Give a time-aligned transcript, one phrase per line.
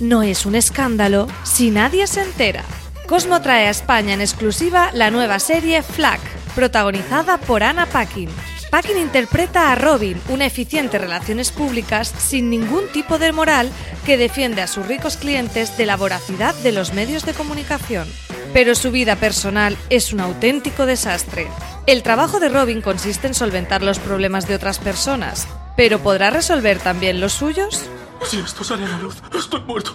[0.00, 2.64] No es un escándalo si nadie se entera.
[3.06, 6.20] Cosmo trae a España en exclusiva la nueva serie Flack,
[6.54, 8.28] protagonizada por Anna Paquin.
[8.70, 13.70] Paquin interpreta a Robin, una eficiente relaciones públicas sin ningún tipo de moral
[14.04, 18.08] que defiende a sus ricos clientes de la voracidad de los medios de comunicación.
[18.52, 21.46] Pero su vida personal es un auténtico desastre.
[21.86, 26.78] El trabajo de Robin consiste en solventar los problemas de otras personas, pero ¿podrá resolver
[26.78, 27.88] también los suyos?
[28.26, 29.94] Si esto sale a la luz, estoy muerto.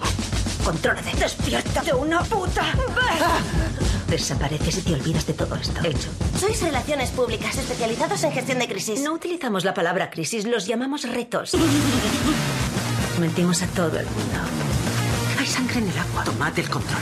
[0.64, 1.12] Contrólate.
[1.18, 4.08] Despierta de una puta vez.
[4.08, 5.82] Desapareces y te olvidas de todo esto.
[5.84, 6.10] Hecho.
[6.40, 9.02] Sois relaciones públicas especializados en gestión de crisis.
[9.02, 11.56] No utilizamos la palabra crisis, los llamamos retos.
[13.20, 14.40] Mentimos a todo el mundo.
[15.40, 16.24] Hay sangre en el agua.
[16.24, 17.02] Tomate el control.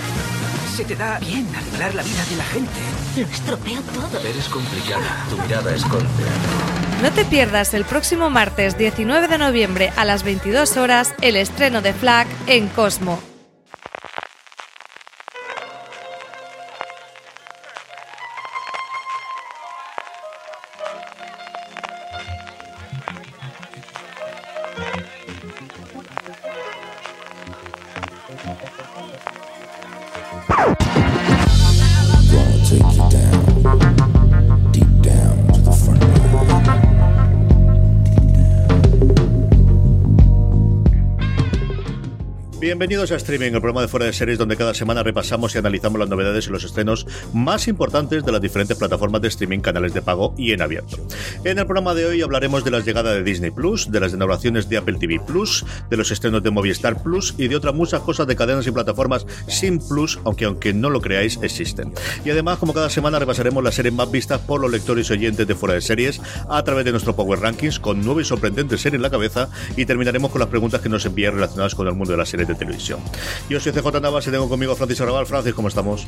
[0.76, 2.80] Se te da bien arreglar la vida de la gente.
[3.18, 4.20] Lo estropeo todo.
[4.22, 5.26] Eres complicada.
[5.30, 6.77] Tu mirada esconde.
[7.02, 11.84] No te pierdas el próximo martes 19 de noviembre a las 22 horas el estreno
[11.84, 13.22] de Flag en Cosmo.
[42.78, 45.98] Bienvenidos a Streaming, el programa de fuera de series donde cada semana repasamos y analizamos
[45.98, 50.04] las novedades y los estrenos más importantes de las diferentes plataformas de streaming, canales de
[50.04, 50.96] pago y en abierto.
[51.44, 54.70] En el programa de hoy hablaremos de la llegada de Disney Plus, de las inauguraciones
[54.70, 58.28] de Apple TV Plus, de los estrenos de Movistar Plus y de otras muchas cosas
[58.28, 61.92] de cadenas y plataformas sin Plus, aunque aunque no lo creáis existen.
[62.26, 65.48] Y además, como cada semana repasaremos las series más vistas por los lectores y oyentes
[65.48, 68.98] de fuera de series a través de nuestro Power Rankings con nueve y sorprendentes series
[68.98, 72.12] en la cabeza y terminaremos con las preguntas que nos envían relacionadas con el mundo
[72.12, 72.67] de las series de televisión.
[73.50, 75.26] Yo soy CJ Navas y tengo conmigo a Francis Arrabal.
[75.26, 76.06] Francis, ¿cómo estamos?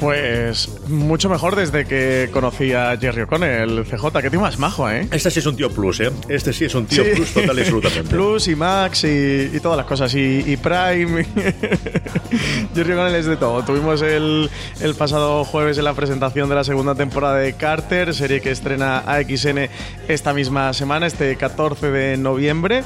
[0.00, 5.06] Pues mucho mejor desde que conocí a Jerry O'Connell, CJ, que tío más majo, ¿eh?
[5.12, 6.10] Este sí es un tío plus, ¿eh?
[6.28, 7.10] Este sí es un tío Sí.
[7.14, 8.02] plus total y absolutamente.
[8.10, 11.24] Plus y Max y, y todas las cosas, y, y Prime.
[12.74, 13.62] Jerry O'Connell es de todo.
[13.64, 18.40] Tuvimos el, el pasado jueves en la presentación de la segunda temporada de Carter, serie
[18.40, 19.68] que estrena AXN
[20.08, 22.82] esta misma semana, este 14 de noviembre.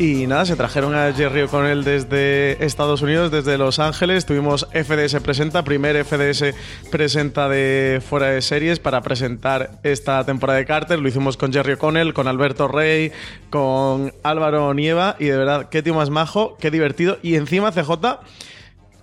[0.00, 4.26] Y nada, se trajeron a Jerry O'Connell desde Estados Unidos, desde Los Ángeles.
[4.26, 6.54] Tuvimos FDS Presenta, primer FDS
[6.88, 11.00] Presenta de fuera de series para presentar esta temporada de Carter.
[11.00, 13.10] Lo hicimos con Jerry O'Connell, con Alberto Rey,
[13.50, 15.16] con Álvaro Nieva.
[15.18, 17.18] Y de verdad, qué tío más majo, qué divertido.
[17.20, 18.20] Y encima, CJ.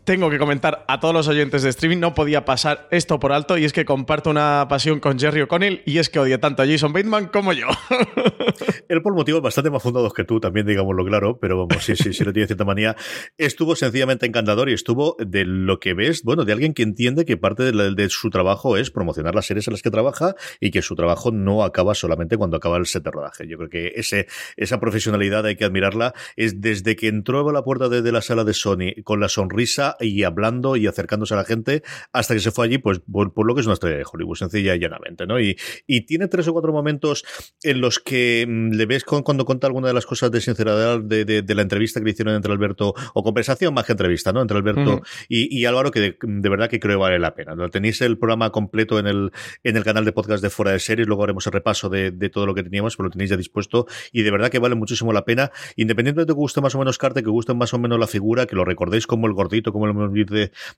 [0.06, 3.58] Tengo que comentar a todos los oyentes de streaming, no podía pasar esto por alto
[3.58, 6.68] y es que comparto una pasión con Jerry O'Connell y es que odia tanto a
[6.68, 7.66] Jason Bateman como yo.
[8.88, 12.14] Él por motivos bastante más fundados que tú, también digámoslo claro, pero vamos, sí, sí,
[12.14, 12.96] sí le tiene cierta manía.
[13.40, 17.36] Estuvo sencillamente encantador y estuvo de lo que ves, bueno, de alguien que entiende que
[17.36, 20.94] parte de su trabajo es promocionar las series en las que trabaja y que su
[20.94, 23.48] trabajo no acaba solamente cuando acaba el set de rodaje.
[23.48, 26.14] Yo creo que ese, esa profesionalidad hay que admirarla.
[26.36, 29.30] Es desde que entró a la puerta de, de la sala de Sony con la
[29.30, 31.84] sonrisa y hablando y acercándose a la gente
[32.14, 34.36] hasta que se fue allí, pues por, por lo que es una estrella de Hollywood,
[34.36, 35.40] sencilla y llanamente, ¿no?
[35.40, 35.58] Y,
[35.88, 37.24] y tiene tres o cuatro momentos
[37.64, 41.00] en los que mm, le ves con- cuando cuenta alguna de las cosas de sinceridad
[41.02, 44.32] de, de- de la entrevista que le hicieron entre Alberto, o conversación más que entrevista,
[44.34, 44.42] ¿no?
[44.42, 45.02] Entre Alberto Ujú.
[45.30, 47.56] y, y Álvaro, que de, de verdad que creo vale la pena.
[47.56, 49.32] Lo tenéis el programa completo en el,
[49.64, 52.30] en el canal de podcast de Fuera de Series, luego haremos el repaso de, de
[52.30, 55.14] todo lo que teníamos, pero lo tenéis ya dispuesto y de verdad que vale muchísimo
[55.14, 58.00] la pena, independientemente de que guste más o menos Carte, que guste más o menos
[58.00, 59.85] la figura, que lo recordéis como el gordito, como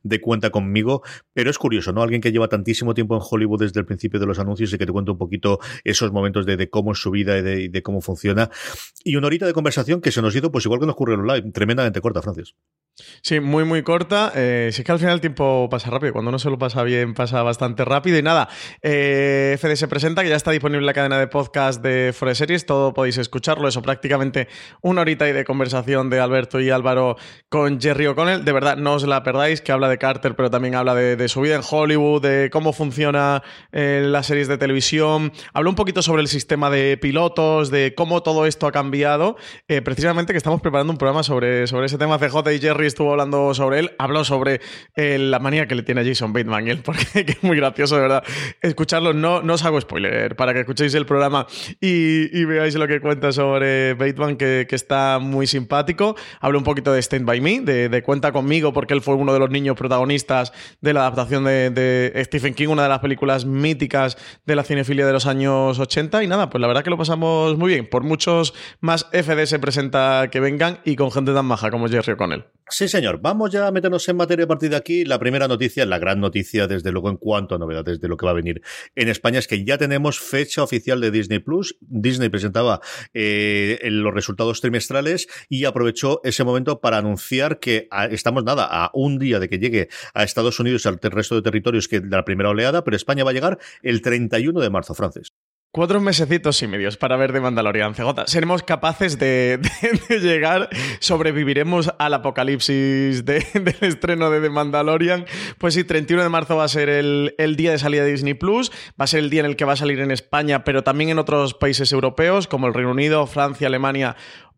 [0.03, 2.01] de, cuenta conmigo, pero es curioso, ¿no?
[2.01, 4.85] Alguien que lleva tantísimo tiempo en Hollywood desde el principio de los anuncios y que
[4.85, 8.49] te cuenta un poquito esos momentos de, cómo es su vida y de, cómo funciona.
[9.03, 11.27] Y una horita de conversación que se nos hizo, pues igual que nos ocurrió en
[11.27, 12.53] live, tremendamente corta, Francis.
[13.21, 14.31] Sí, muy, muy corta.
[14.35, 16.13] Eh, sí que al final el tiempo pasa rápido.
[16.13, 18.17] Cuando uno se lo pasa bien, pasa bastante rápido.
[18.17, 18.49] Y nada,
[18.81, 22.65] eh, FD se presenta, que ya está disponible la cadena de podcast de Fuera Series.
[22.65, 23.67] Todo podéis escucharlo.
[23.67, 24.47] Eso, prácticamente
[24.81, 27.17] una horita y de conversación de Alberto y Álvaro
[27.49, 28.43] con Jerry O'Connell.
[28.43, 31.41] De verdad, no os la perdáis, que habla de Carter, pero también habla de, su
[31.41, 35.31] vida en Hollywood, de cómo funciona eh, las series de televisión.
[35.53, 39.37] Habla un poquito sobre el sistema de pilotos, de cómo todo esto ha cambiado.
[39.67, 42.87] Eh, precisamente que estamos preparando un programa sobre, sobre ese tema CJ y Jerry y
[42.87, 44.61] estuvo hablando sobre él, habló sobre
[44.95, 48.23] eh, la manía que le tiene Jason Bateman, él, porque es muy gracioso, de verdad.
[48.61, 51.47] Escucharlo, no, no os hago spoiler, para que escuchéis el programa
[51.79, 56.15] y, veáis lo que cuenta sobre Bateman, que, está muy simpático.
[56.39, 59.39] Habla un poquito de Stand By Me, de, Cuenta conmigo, porque él fue uno de
[59.39, 64.55] los niños protagonistas de la adaptación de, Stephen King, una de las películas míticas de
[64.55, 66.23] la cinefilia de los años 80.
[66.23, 67.87] Y nada, pues la verdad que lo pasamos muy bien.
[67.89, 72.13] Por muchos más FD se presenta que vengan y con gente tan maja como Jerry
[72.13, 72.45] O'Connell.
[72.69, 73.19] Sí, señor.
[73.21, 75.05] Vamos ya a meternos en materia a partir de aquí.
[75.05, 78.25] La primera noticia, la gran noticia, desde luego, en cuanto a novedades de lo que
[78.25, 78.61] va a venir
[78.95, 81.77] en España, es que ya tenemos fecha oficial de Disney Plus.
[81.79, 82.81] Disney presentaba
[83.13, 89.19] eh, los resultados trimestrales y aprovechó ese momento para anunciar que estamos nada a un
[89.19, 92.49] día de que llegue a Estados Unidos y al resto de territorios que la primera
[92.49, 95.31] oleada, pero España va a llegar el 31 de marzo, Francis.
[95.71, 98.25] Cuatro mesecitos y medios para ver de Mandalorian CJ.
[98.25, 99.59] ¿Seremos capaces de,
[100.09, 100.69] llegar?
[100.99, 103.43] ¿Sobreviviremos al apocalipsis del
[103.81, 105.25] estreno de The Mandalorian?
[105.59, 108.33] Pues sí, 31 de marzo va a ser el, el, día de salida de Disney
[108.33, 108.71] Plus.
[108.99, 111.11] Va a ser el día en el que va a salir en España, pero también
[111.11, 114.15] en otros países europeos, como el Reino Unido, Francia, Alemania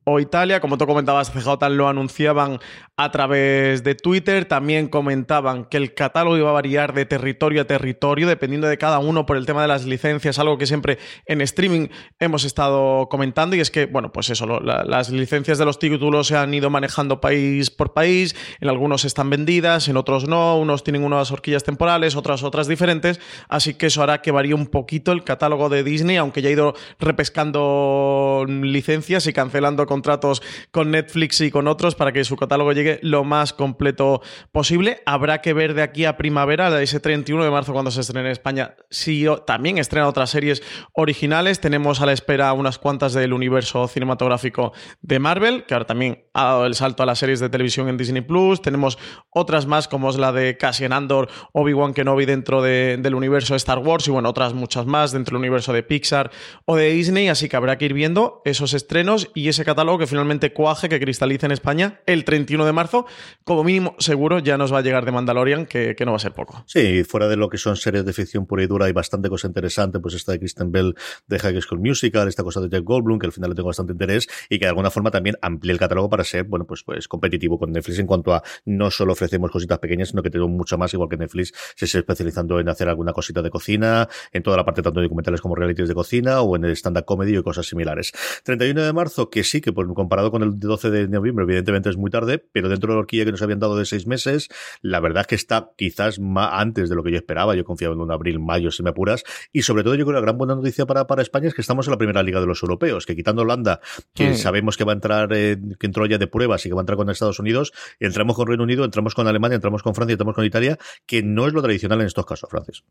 [0.10, 0.60] o Italia.
[0.60, 2.60] Como tú comentabas, CJ lo anunciaban
[2.98, 4.46] a través de Twitter.
[4.46, 9.00] También comentaban que el catálogo iba a variar de territorio a territorio, dependiendo de cada
[9.00, 11.88] uno por el tema de las licencias, algo que siempre en streaming
[12.20, 13.56] hemos estado comentando.
[13.56, 17.22] Y es que, bueno, pues eso, las licencias de los títulos se han ido manejando
[17.22, 18.36] país por país.
[18.60, 20.58] En algunos están vendidas, en otros no.
[20.58, 23.20] Unos tienen unas horquillas temporales, otras otras diferentes.
[23.48, 26.54] Así que eso hará que varíe un poquito el catálogo de Disney, aunque ya ha
[26.54, 30.42] ido repescando licencias y cancelando contratos
[30.72, 34.22] con Netflix y con otros para que su catálogo llegue lo más completo
[34.54, 35.02] posible.
[35.06, 38.32] Habrá que ver de aquí a primavera, ese 31 de marzo cuando se estrene en
[38.32, 40.64] España, si también estrena otras series
[40.94, 41.60] originales.
[41.60, 46.46] Tenemos a la espera unas cuantas del universo cinematográfico de Marvel, que ahora también ha
[46.46, 48.62] dado el salto a las series de televisión en Disney Plus.
[48.62, 48.98] Tenemos
[49.30, 53.80] otras más como es la de Cassian Andor, Obi-Wan Kenobi dentro del universo de Star
[53.80, 56.32] Wars y bueno, otras muchas más dentro del universo de Pixar
[56.64, 57.28] o de Disney.
[57.28, 61.00] Así que habrá que ir viendo esos estrenos y ese catálogo que finalmente cuaje, que
[61.00, 63.06] cristalice en España el 31 de marzo.
[63.44, 66.34] Como mínimo, seguro ya nos va a llegar de Mandalorian, que, no va a ser
[66.34, 66.64] poco.
[66.66, 69.48] Sí, fuera de lo que son series de ficción pura y dura, hay bastante cosa
[69.48, 70.96] interesante, pues esta de Kristen Bell
[71.28, 73.94] de High School Musical, esta cosa de Jeff Goldblum, que al final le tengo bastante
[73.94, 77.08] interés y que de alguna forma también amplía el catálogo para ser, bueno, pues, pues
[77.08, 80.78] competitivo con Netflix en cuanto a no solo ofrecemos cositas pequeñas, sino que tenemos mucho
[80.78, 84.58] más, igual que Netflix se está especializando en hacer alguna cosita de cocina, en toda
[84.58, 87.44] la parte tanto de documentales como realities de cocina o en el stand-up comedy y
[87.44, 88.12] cosas similares.
[88.44, 91.98] 31 de marzo, que sí que pues, comparado con el 12 de noviembre, evidentemente es
[91.98, 94.50] muy tarde, pero dentro de la horquilla que nos habían dado de seis meses,
[94.82, 97.56] la verdad es que está quizás más antes de lo que yo esperaba.
[97.56, 99.24] Yo confiaba en un abril, mayo, si me apuras.
[99.54, 101.62] Y sobre todo, yo creo que la gran buena noticia para, para España es que
[101.62, 103.80] estamos en la primera liga de los europeos, que quitando Holanda,
[104.14, 106.82] que sabemos que va a entrar, eh, que entró ya de pruebas y que va
[106.82, 110.14] a entrar con Estados Unidos, entramos con Reino Unido, entramos con Alemania, entramos con Francia,
[110.14, 112.84] entramos con Italia, que no es lo tradicional en estos casos, Francis.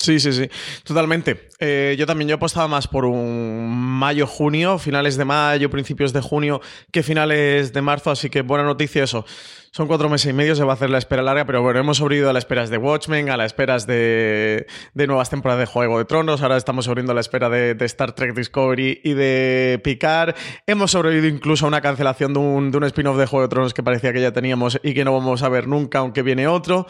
[0.00, 0.48] Sí, sí, sí,
[0.82, 1.50] totalmente.
[1.58, 6.62] Eh, yo también, yo apostaba más por un mayo-junio, finales de mayo, principios de junio,
[6.90, 9.26] que finales de marzo, así que buena noticia eso.
[9.72, 11.98] Son cuatro meses y medio, se va a hacer la espera larga, pero bueno, hemos
[11.98, 16.06] sobrevivido a las esperas de Watchmen, a las esperas de, nuevas temporadas de Juego de
[16.06, 20.34] Tronos, ahora estamos sobreviviendo a la espera de, Star Trek Discovery y de Picard.
[20.66, 23.74] Hemos sobrevivido incluso a una cancelación de un, de un spin-off de Juego de Tronos
[23.74, 26.86] que parecía que ya teníamos y que no vamos a ver nunca, aunque viene otro.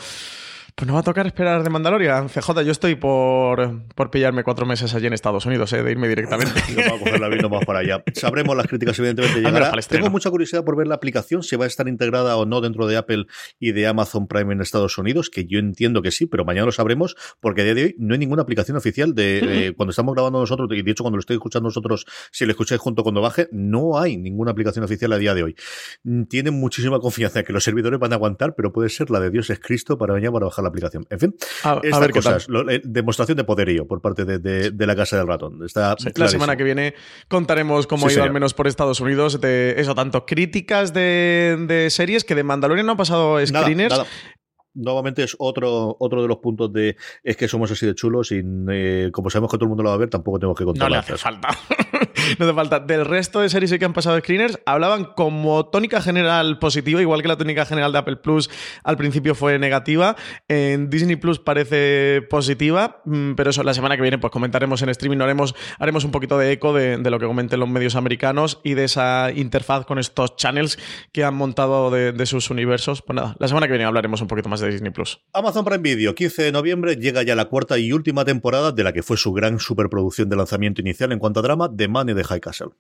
[0.81, 2.31] Pues no va a tocar esperar de Mandalorian.
[2.31, 5.83] CJ, yo estoy por, por pillarme cuatro meses allí en Estados Unidos, ¿eh?
[5.83, 6.55] de irme directamente.
[6.75, 8.03] yo a coger la más para allá.
[8.15, 9.73] Sabremos las críticas, evidentemente, llegará.
[9.73, 12.87] Tengo mucha curiosidad por ver la aplicación, si va a estar integrada o no dentro
[12.87, 13.27] de Apple
[13.59, 16.73] y de Amazon Prime en Estados Unidos, que yo entiendo que sí, pero mañana lo
[16.73, 20.15] sabremos, porque a día de hoy no hay ninguna aplicación oficial de eh, cuando estamos
[20.15, 23.21] grabando nosotros, y de hecho cuando lo estoy escuchando nosotros, si lo escucháis junto cuando
[23.21, 25.57] baje, no hay ninguna aplicación oficial a día de hoy.
[26.31, 29.29] Tienen muchísima confianza en que los servidores van a aguantar, pero puede ser la de
[29.29, 31.07] Dios es Cristo para mañana para bajar la aplicación.
[31.11, 35.27] En fin, a, ver cosas, eh, demostración de poderío por parte de, la Casa del
[35.27, 35.65] Ratón.
[35.65, 36.95] Está la semana que viene
[37.29, 42.25] contaremos cómo ha ido al menos por Estados Unidos de eso, tanto críticas de, series
[42.25, 44.01] que de Mandalorian no ha pasado screeners
[44.75, 48.43] nuevamente es otro, otro de los puntos de es que somos así de chulos y
[48.71, 50.89] eh, como sabemos que todo el mundo lo va a ver, tampoco tenemos que contar.
[50.89, 51.49] No le hace falta.
[52.39, 52.81] no hace falta.
[52.81, 57.29] Del resto de series que han pasado screeners, hablaban como tónica general positiva, igual que
[57.29, 58.51] la tónica general de Apple Plus
[58.85, 60.17] al principio fue negativa.
[60.49, 64.89] En Disney Plus parece positiva, mm, pero eso la semana que viene pues comentaremos en
[64.91, 68.75] streaming, haremos, haremos un poquito de eco de, lo que comenten los medios americanos y
[68.75, 70.79] de esa interfaz con estos channels
[71.13, 73.03] que han montado de, de sus universos.
[73.03, 75.21] Pues nada, la semana que viene hablaremos un poquito más de Disney Plus.
[75.33, 78.93] Amazon Prime Video, 15 de noviembre, llega ya la cuarta y última temporada de la
[78.93, 82.25] que fue su gran superproducción de lanzamiento inicial en cuanto a drama, The Money de
[82.25, 82.71] High Castle.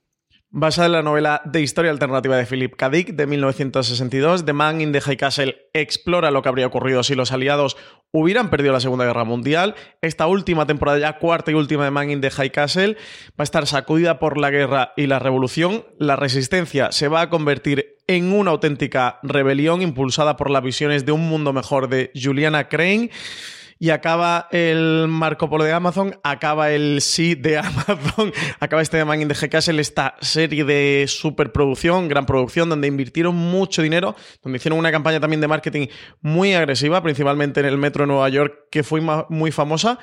[0.52, 2.90] Basada en la novela de historia alternativa de Philip K.
[2.90, 7.14] Dick de 1962, The Man in the High Castle explora lo que habría ocurrido si
[7.14, 7.76] los aliados
[8.10, 9.76] hubieran perdido la Segunda Guerra Mundial.
[10.02, 13.42] Esta última temporada, ya cuarta y última de Man in the High Castle, va a
[13.44, 15.84] estar sacudida por la guerra y la revolución.
[16.00, 21.12] La resistencia se va a convertir en una auténtica rebelión impulsada por las visiones de
[21.12, 23.10] un mundo mejor de Juliana Crane
[23.82, 29.06] y acaba el Marco Polo de Amazon, acaba el sí de Amazon, acaba este de
[29.06, 34.58] Man in the Castle, esta serie de superproducción, gran producción, donde invirtieron mucho dinero, donde
[34.58, 35.86] hicieron una campaña también de marketing
[36.20, 39.98] muy agresiva, principalmente en el metro de Nueva York, que fue muy famosa.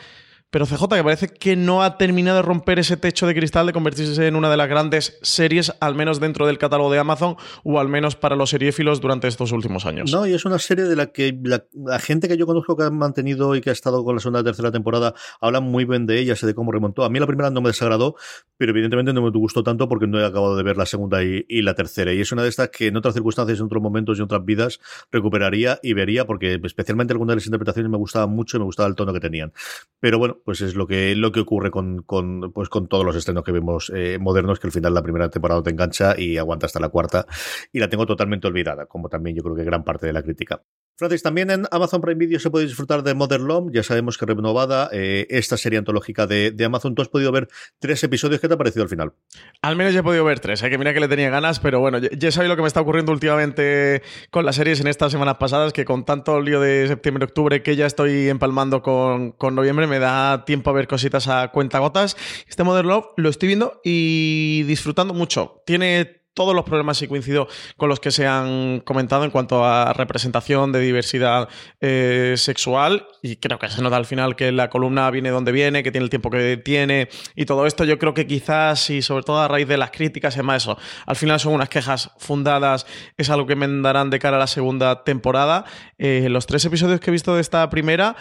[0.50, 3.74] Pero CJ, que parece que no ha terminado de romper ese techo de cristal de
[3.74, 7.36] convertirse en una de las grandes series, al menos dentro del catálogo de Amazon,
[7.66, 10.10] o al menos para los seriéfilos durante estos últimos años.
[10.10, 11.66] No, y es una serie de la que la,
[12.00, 14.44] gente que yo conozco que ha mantenido y que ha estado con la segunda y
[14.46, 17.04] tercera temporada habla muy bien de ella, sé de cómo remontó.
[17.04, 18.16] A mí la primera no me desagradó,
[18.56, 21.44] pero evidentemente no me gustó tanto porque no he acabado de ver la segunda y,
[21.62, 22.14] la tercera.
[22.14, 24.46] Y es una de estas que en otras circunstancias, en otros momentos y en otras
[24.46, 24.80] vidas
[25.12, 28.88] recuperaría y vería, porque especialmente algunas de las interpretaciones me gustaban mucho y me gustaba
[28.88, 29.52] el tono que tenían.
[30.00, 33.16] Pero bueno, pues es lo que, lo que ocurre con, con, pues con todos los
[33.16, 36.66] estrenos que vemos eh, modernos, que al final la primera temporada te engancha y aguanta
[36.66, 37.26] hasta la cuarta,
[37.72, 40.62] y la tengo totalmente olvidada, como también yo creo que gran parte de la crítica.
[40.98, 44.26] Francis, también en Amazon Prime Video se puede disfrutar de Mother Love, ya sabemos que
[44.26, 46.96] renovada eh, esta serie antológica de, de, Amazon.
[46.96, 49.14] Tú has podido ver tres episodios, ¿qué te ha parecido al final?
[49.62, 50.72] Al menos ya he podido ver tres, hay ¿eh?
[50.72, 53.12] que mira que le tenía ganas, pero bueno, ya, sabéis lo que me está ocurriendo
[53.12, 54.02] últimamente
[54.32, 57.86] con las series en estas semanas pasadas, que con tanto lío de septiembre-octubre que ya
[57.86, 62.18] estoy empalmando con, noviembre, me da tiempo a ver cositas a cuenta gotas.
[62.50, 65.62] Este Mother Love lo estoy viendo y disfrutando mucho.
[65.68, 69.92] Tiene todos los problemas y coincido con los que se han comentado en cuanto a
[69.94, 71.50] representación de diversidad
[71.82, 75.82] eh, sexual y creo que se nota al final que la columna viene donde viene,
[75.82, 79.24] que tiene el tiempo que tiene y todo esto yo creo que quizás y sobre
[79.24, 80.78] todo a raíz de las críticas y más eso,
[81.08, 82.86] al final son unas quejas fundadas,
[83.18, 85.66] es algo que me darán de cara a la segunda temporada.
[85.98, 88.16] Eh, los tres episodios que he visto de esta primera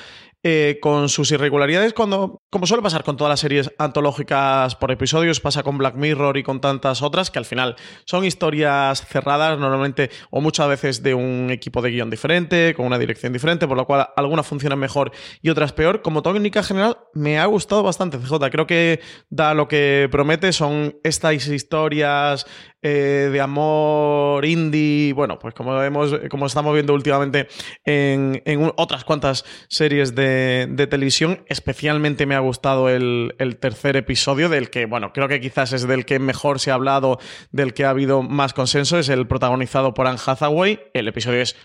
[0.48, 5.40] eh, con sus irregularidades, cuando, como suele pasar con todas las series antológicas por episodios,
[5.40, 7.74] pasa con Black Mirror y con tantas otras, que al final
[8.04, 12.96] son historias cerradas, normalmente o muchas veces de un equipo de guion diferente, con una
[12.96, 15.10] dirección diferente, por lo cual algunas funcionan mejor
[15.42, 16.00] y otras peor.
[16.00, 18.48] Como técnica general, me ha gustado bastante CJ.
[18.52, 22.46] Creo que da lo que promete, son estas historias
[22.88, 27.48] eh, de amor indie, bueno, pues como vemos, como estamos viendo últimamente
[27.84, 28.40] en,
[28.76, 34.86] otras cuantas series de, televisión, especialmente me ha gustado el, el, tercer episodio, del que,
[34.86, 37.18] bueno, creo que quizás es del que mejor se ha hablado,
[37.50, 40.78] del que ha habido más consenso, es el protagonizado por Anne Hathaway.
[40.94, 41.56] El episodio es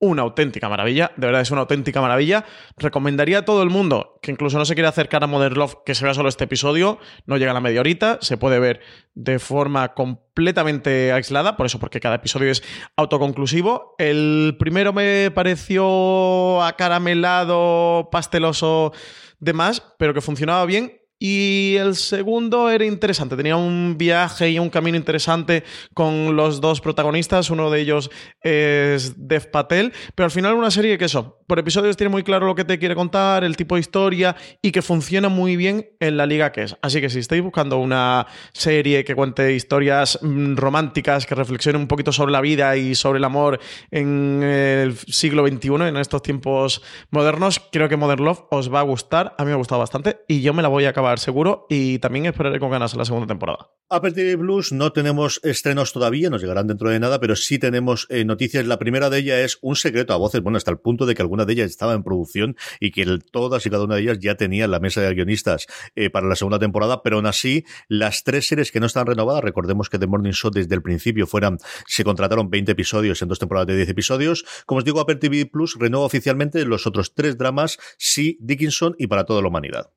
[0.00, 2.44] una auténtica maravilla, de verdad es una auténtica maravilla.
[2.76, 5.94] Recomendaría a todo el mundo que incluso no se quiera acercar a Modern Love que
[5.94, 8.80] se vea solo este episodio, no llega a la media horita, se puede ver
[9.14, 12.62] de forma completamente aislada, por eso porque cada episodio es
[12.96, 13.94] autoconclusivo.
[13.98, 18.92] El primero me pareció acaramelado, pasteloso,
[19.40, 24.70] demás, pero que funcionaba bien y el segundo era interesante, tenía un viaje y un
[24.70, 28.10] camino interesante con los dos protagonistas, uno de ellos
[28.40, 32.46] es Dev Patel, pero al final una serie que eso, por episodios tiene muy claro
[32.46, 36.16] lo que te quiere contar, el tipo de historia y que funciona muy bien en
[36.16, 36.76] la liga que es.
[36.82, 41.88] Así que si estáis buscando una serie que cuente historias mm, románticas, que reflexione un
[41.88, 43.58] poquito sobre la vida y sobre el amor
[43.90, 48.84] en el siglo XXI, en estos tiempos modernos, creo que Modern Love os va a
[48.84, 51.66] gustar, a mí me ha gustado bastante y yo me la voy a acabar seguro
[51.70, 53.70] y también esperaré con ganas la segunda temporada.
[53.90, 58.06] Apple TV Blues no tenemos estrenos todavía, nos llegarán dentro de nada, pero sí tenemos
[58.10, 58.66] eh, noticias.
[58.66, 61.22] La primera de ellas es un secreto a voces, bueno, hasta el punto de que
[61.22, 64.34] alguna de ellas estaba en producción y que todas y cada una de ellas ya
[64.34, 68.46] tenía la mesa de guionistas eh, para la segunda temporada, pero aún así, las tres
[68.46, 72.04] series que no están renovadas, recordemos que The Morning Show desde el principio fueran, se
[72.04, 74.44] contrataron 20 episodios en dos temporadas de 10 episodios.
[74.66, 79.06] Como os digo, Apple TV Plus renueva oficialmente los otros tres dramas, Sí, Dickinson y
[79.06, 79.90] Para toda la humanidad.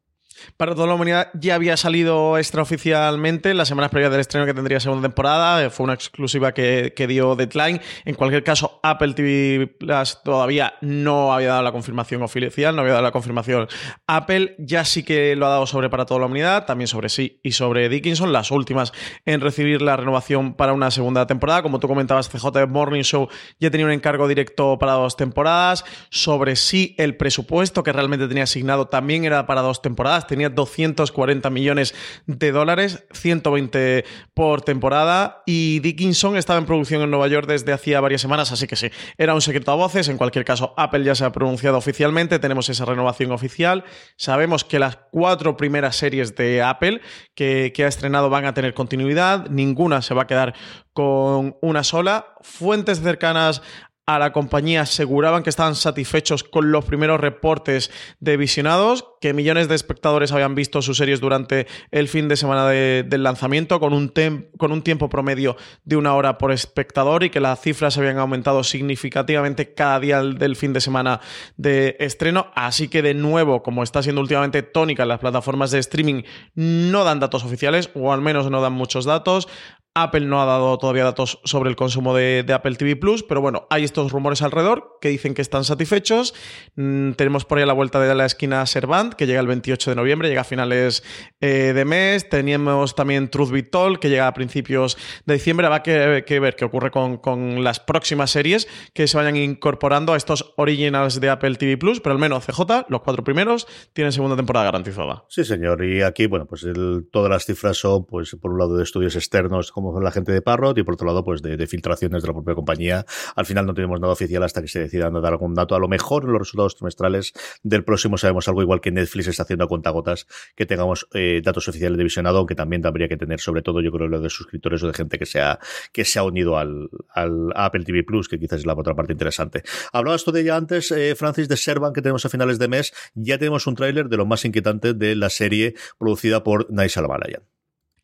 [0.57, 4.79] Para toda la humanidad ya había salido extraoficialmente las semanas previas del estreno que tendría
[4.79, 5.63] segunda temporada.
[5.63, 7.81] Eh, fue una exclusiva que, dio Deadline.
[8.05, 12.93] En cualquier caso, Apple TV Plus todavía no había dado la confirmación oficial, no había
[12.93, 13.67] dado la confirmación.
[14.07, 17.39] Apple ya sí que lo ha dado sobre Para toda la humanidad, también sobre sí
[17.43, 18.93] y sobre Dickinson, las últimas
[19.25, 21.63] en recibir la renovación para una segunda temporada.
[21.63, 23.27] Como tú comentabas, CJ Morning Show
[23.59, 25.83] ya tenía un encargo directo para dos temporadas.
[26.09, 31.49] Sobre sí, el presupuesto que realmente tenía asignado también era para dos temporadas tenía 240
[31.49, 31.93] millones
[32.25, 37.99] de dólares, 120 por temporada y Dickinson estaba en producción en Nueva York desde hacía
[37.99, 40.07] varias semanas, así que sí, era un secreto a voces.
[40.07, 43.83] En cualquier caso, Apple ya se ha pronunciado oficialmente, tenemos esa renovación oficial.
[44.15, 47.01] Sabemos que las cuatro primeras series de Apple
[47.35, 50.53] que, que ha estrenado van a tener continuidad, ninguna se va a quedar
[50.93, 52.35] con una sola.
[52.41, 53.61] Fuentes cercanas
[54.05, 59.67] a la compañía aseguraban que estaban satisfechos con los primeros reportes de visionados, que millones
[59.67, 63.93] de espectadores habían visto sus series durante el fin de semana de, del lanzamiento, con
[63.93, 64.11] un,
[64.57, 68.63] con un tiempo promedio de una hora por espectador y que las cifras habían aumentado
[68.63, 71.21] significativamente cada día del fin de semana
[71.57, 72.51] de estreno.
[72.55, 76.23] Así que de nuevo, como está siendo últimamente tónica en las plataformas de streaming,
[76.55, 79.47] no dan datos oficiales, o al menos no dan muchos datos.
[79.93, 83.67] Apple no ha dado todavía datos sobre el consumo de, Apple TV Plus, pero bueno,
[83.69, 86.33] hay estos rumores alrededor que dicen que están satisfechos.
[86.75, 89.91] Mm, tenemos por ahí a la vuelta de la esquina Servant, que llega el 28
[89.91, 91.03] de noviembre, llega a finales
[91.41, 92.29] eh, de mes.
[92.29, 95.67] Teníamos también Truth Be Told, que llega a principios de diciembre.
[95.67, 100.13] Habrá que, que ver qué ocurre con, con, las próximas series que se vayan incorporando
[100.13, 104.13] a estos originals de Apple TV Plus, pero al menos CJ, los cuatro primeros, tienen
[104.13, 105.25] segunda temporada garantizada.
[105.27, 105.83] Sí, señor.
[105.83, 106.65] Y aquí, bueno, pues
[107.11, 110.41] todas las cifras son, pues, por un lado, de estudios externos como la gente de
[110.41, 113.05] Parrot y por otro lado, pues de, filtraciones de la propia compañía.
[113.35, 115.75] Al final no tenemos nada oficial hasta que se decidan dar algún dato.
[115.75, 117.33] A lo mejor en los resultados trimestrales
[117.63, 121.67] del próximo sabemos algo igual que Netflix está haciendo a contagotas, que tengamos eh, datos
[121.67, 124.83] oficiales de visionado, aunque también habría que tener, sobre todo, yo creo, lo de suscriptores
[124.83, 125.59] o de gente que se ha,
[125.91, 129.13] que se ha unido al, al Apple TV Plus, que quizás es la otra parte
[129.13, 129.63] interesante.
[129.93, 132.93] Hablabas tú de ella antes, eh, Francis, de Servan, que tenemos a finales de mes.
[133.13, 137.60] Ya tenemos un tráiler de lo más inquietante de la serie producida por Nice Shyamalan.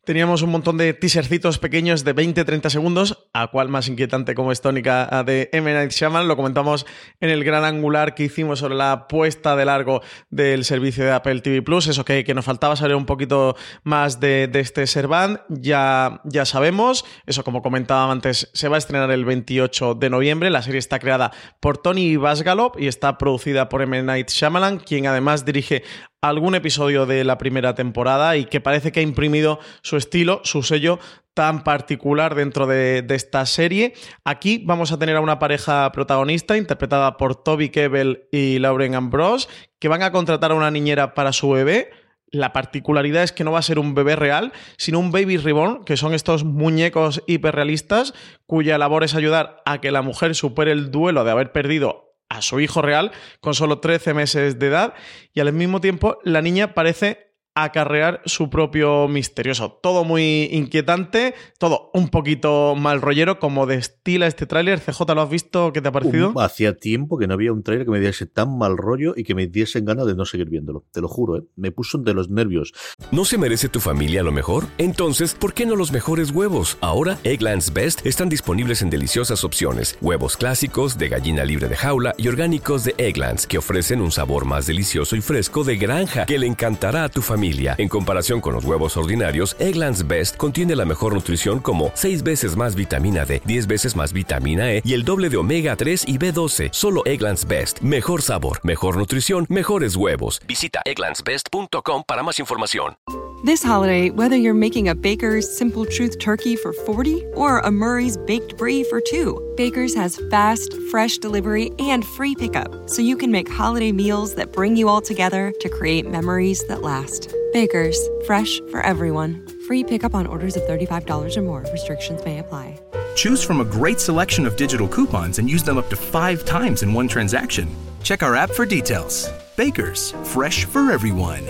[0.08, 4.62] Teníamos un montón de teasercitos pequeños de 20-30 segundos, a cual más inquietante como es
[4.62, 5.70] tónica de M.
[5.70, 6.26] Night Shyamalan.
[6.26, 6.86] Lo comentamos
[7.20, 10.00] en el gran angular que hicimos sobre la puesta de largo
[10.30, 11.88] del servicio de Apple TV Plus.
[11.88, 16.46] Eso que, que nos faltaba saber un poquito más de, de este Servant, ya, ya
[16.46, 17.04] sabemos.
[17.26, 20.48] Eso, como comentaba antes, se va a estrenar el 28 de noviembre.
[20.48, 24.02] La serie está creada por Tony Basgalop y está producida por M.
[24.02, 25.82] Night Shyamalan, quien además dirige
[26.20, 30.62] algún episodio de la primera temporada y que parece que ha imprimido su estilo, su
[30.62, 30.98] sello
[31.34, 33.94] tan particular dentro de, esta serie.
[34.24, 39.48] Aquí vamos a tener a una pareja protagonista interpretada por Toby Kebbell y Lauren Ambrose,
[39.78, 41.90] que van a contratar a una niñera para su bebé.
[42.30, 45.84] La particularidad es que no va a ser un bebé real, sino un baby reborn,
[45.84, 48.12] que son estos muñecos hiperrealistas
[48.44, 52.42] cuya labor es ayudar a que la mujer supere el duelo de haber perdido a
[52.42, 54.94] su hijo real con solo 13 meses de edad
[55.32, 57.27] y al mismo tiempo la niña parece
[57.62, 59.78] acarrear su propio misterioso.
[59.82, 64.80] Todo muy inquietante, todo un poquito mal rollero, como destila este tráiler.
[64.80, 65.72] CJ, ¿lo has visto?
[65.72, 66.32] ¿Qué te ha parecido?
[66.40, 69.34] hacía tiempo que no había un tráiler que me diese tan mal rollo y que
[69.34, 70.84] me diesen ganas de no seguir viéndolo.
[70.92, 71.42] Te lo juro, ¿eh?
[71.56, 72.72] me puso de los nervios.
[73.10, 74.66] ¿No se merece tu familia lo mejor?
[74.78, 76.78] Entonces, ¿por qué no los mejores huevos?
[76.80, 79.98] Ahora, Egglands Best están disponibles en deliciosas opciones.
[80.00, 84.44] Huevos clásicos, de gallina libre de jaula y orgánicos de Egglands, que ofrecen un sabor
[84.44, 87.47] más delicioso y fresco de granja que le encantará a tu familia.
[87.78, 92.56] En comparación con los huevos ordinarios, Egglands Best contiene la mejor nutrición como 6 veces
[92.56, 96.18] más vitamina D, 10 veces más vitamina E y el doble de omega 3 y
[96.18, 96.68] B12.
[96.72, 97.80] Solo Egglands Best.
[97.80, 100.42] Mejor sabor, mejor nutrición, mejores huevos.
[100.46, 102.96] Visita egglandsbest.com para más información.
[103.44, 108.16] This holiday, whether you're making a Baker's Simple Truth turkey for 40 or a Murray's
[108.16, 113.30] baked brie for 2, Baker's has fast, fresh delivery and free pickup, so you can
[113.30, 117.32] make holiday meals that bring you all together to create memories that last.
[117.52, 119.46] Baker's, fresh for everyone.
[119.66, 121.64] Free pickup on orders of $35 or more.
[121.72, 122.78] Restrictions may apply.
[123.14, 126.82] Choose from a great selection of digital coupons and use them up to five times
[126.82, 127.68] in one transaction.
[128.02, 129.30] Check our app for details.
[129.56, 131.42] Baker's, fresh for everyone.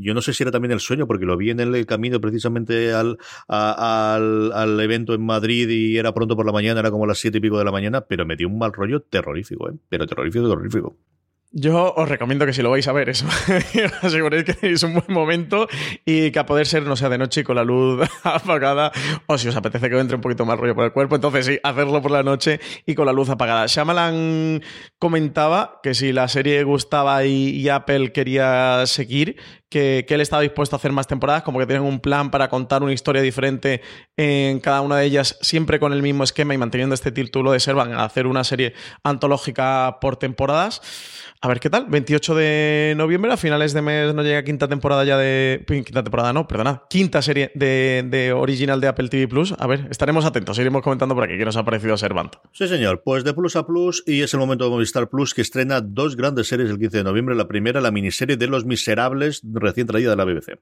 [0.00, 2.92] Yo no sé si era también el sueño, porque lo vi en el camino precisamente
[2.92, 7.18] al, al, al, evento en Madrid y era pronto por la mañana, era como las
[7.18, 9.74] siete y pico de la mañana, pero me dio un mal rollo terrorífico, ¿eh?
[9.88, 10.96] pero terrorífico, terrorífico.
[11.50, 13.26] Yo os recomiendo que si lo vais a ver, eso,
[14.02, 15.66] aseguréis que tenéis un buen momento
[16.04, 18.92] y que a poder ser no sea de noche y con la luz apagada,
[19.26, 21.58] o si os apetece que entre un poquito más rollo por el cuerpo, entonces sí,
[21.62, 23.64] hacerlo por la noche y con la luz apagada.
[23.66, 24.62] Shyamalan
[24.98, 29.36] comentaba que si la serie gustaba y, Apple quería seguir,
[29.68, 32.82] que, él estaba dispuesto a hacer más temporadas, como que tienen un plan para contar
[32.82, 33.82] una historia diferente
[34.16, 37.60] en cada una de ellas, siempre con el mismo esquema y manteniendo este título de
[37.60, 40.80] Servan, a hacer una serie antológica por temporadas.
[41.40, 41.86] A ver qué tal.
[41.88, 45.64] 28 de noviembre, a finales de mes nos llega quinta temporada ya de.
[45.68, 46.82] Quinta temporada, no, perdona.
[46.90, 49.54] Quinta serie de, de original de Apple TV Plus.
[49.56, 52.34] A ver, estaremos atentos, iremos comentando por aquí qué nos ha parecido Servant.
[52.52, 53.02] Sí, señor.
[53.04, 56.16] Pues de Plus a Plus, y es el momento de Movistar Plus que estrena dos
[56.16, 57.36] grandes series el 15 de noviembre.
[57.36, 60.58] La primera, la miniserie de Los Miserables, recién traída de la BBC.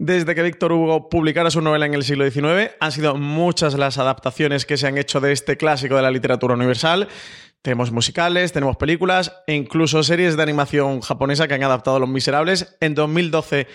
[0.00, 3.98] Desde que Víctor Hugo publicara su novela en el siglo XIX, han sido muchas las
[3.98, 7.08] adaptaciones que se han hecho de este clásico de la literatura universal.
[7.62, 12.76] Tenemos musicales, tenemos películas e incluso series de animación japonesa que han adaptado Los Miserables.
[12.80, 13.66] En 2012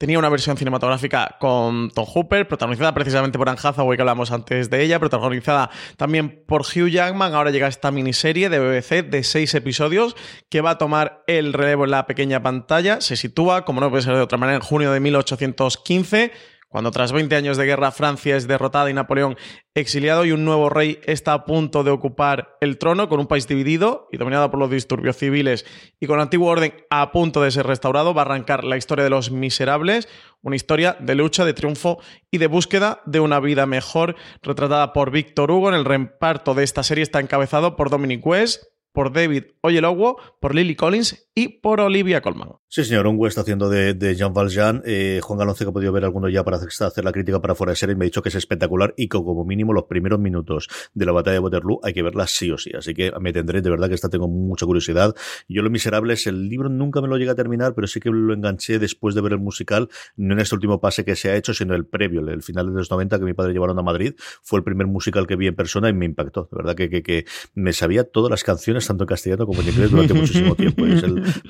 [0.00, 4.70] tenía una versión cinematográfica con Tom Hooper, protagonizada precisamente por Anne Hathaway, que hablamos antes
[4.70, 7.34] de ella, protagonizada también por Hugh Jackman.
[7.34, 10.16] Ahora llega esta miniserie de BBC de seis episodios
[10.48, 13.02] que va a tomar el relevo en la pequeña pantalla.
[13.02, 16.32] Se sitúa, como no puede ser de otra manera, en junio de 1815
[16.70, 19.36] cuando tras 20 años de guerra Francia es derrotada y Napoleón
[19.74, 23.48] exiliado y un nuevo rey está a punto de ocupar el trono con un país
[23.48, 25.66] dividido y dominado por los disturbios civiles
[25.98, 29.02] y con el antiguo orden a punto de ser restaurado, va a arrancar la historia
[29.02, 30.08] de los miserables,
[30.42, 31.98] una historia de lucha, de triunfo
[32.30, 35.70] y de búsqueda de una vida mejor, retratada por Víctor Hugo.
[35.70, 40.54] En el reparto de esta serie está encabezado por Dominic West, por David Oyelowo, por
[40.54, 42.59] Lily Collins y por Olivia Colman.
[42.72, 44.80] Sí, señor, un está haciendo de, de Jean Valjean.
[44.84, 47.72] Eh, Juan Galonce, que ha podido ver alguno ya para hacer la crítica para fuera
[47.72, 50.68] de serie, me ha dicho que es espectacular y que como mínimo los primeros minutos
[50.94, 52.70] de la batalla de Waterloo hay que verla sí o sí.
[52.72, 55.16] Así que me tendré, de verdad que esta tengo mucha curiosidad.
[55.48, 58.32] Yo Lo Miserables, el libro nunca me lo llegué a terminar, pero sí que lo
[58.32, 61.52] enganché después de ver el musical, no en este último pase que se ha hecho,
[61.52, 64.14] sino el previo, el final de los 90 que mi padre llevaron a Madrid.
[64.44, 66.48] Fue el primer musical que vi en persona y me impactó.
[66.48, 69.70] De verdad que, que, que me sabía todas las canciones, tanto en castellano como en
[69.70, 70.84] inglés, durante muchísimo tiempo.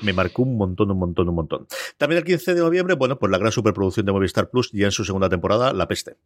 [0.01, 1.67] me marcó un montón, un montón, un montón.
[1.97, 4.91] También el 15 de noviembre, bueno, pues la gran superproducción de Movistar Plus ya en
[4.91, 6.17] su segunda temporada, La Peste.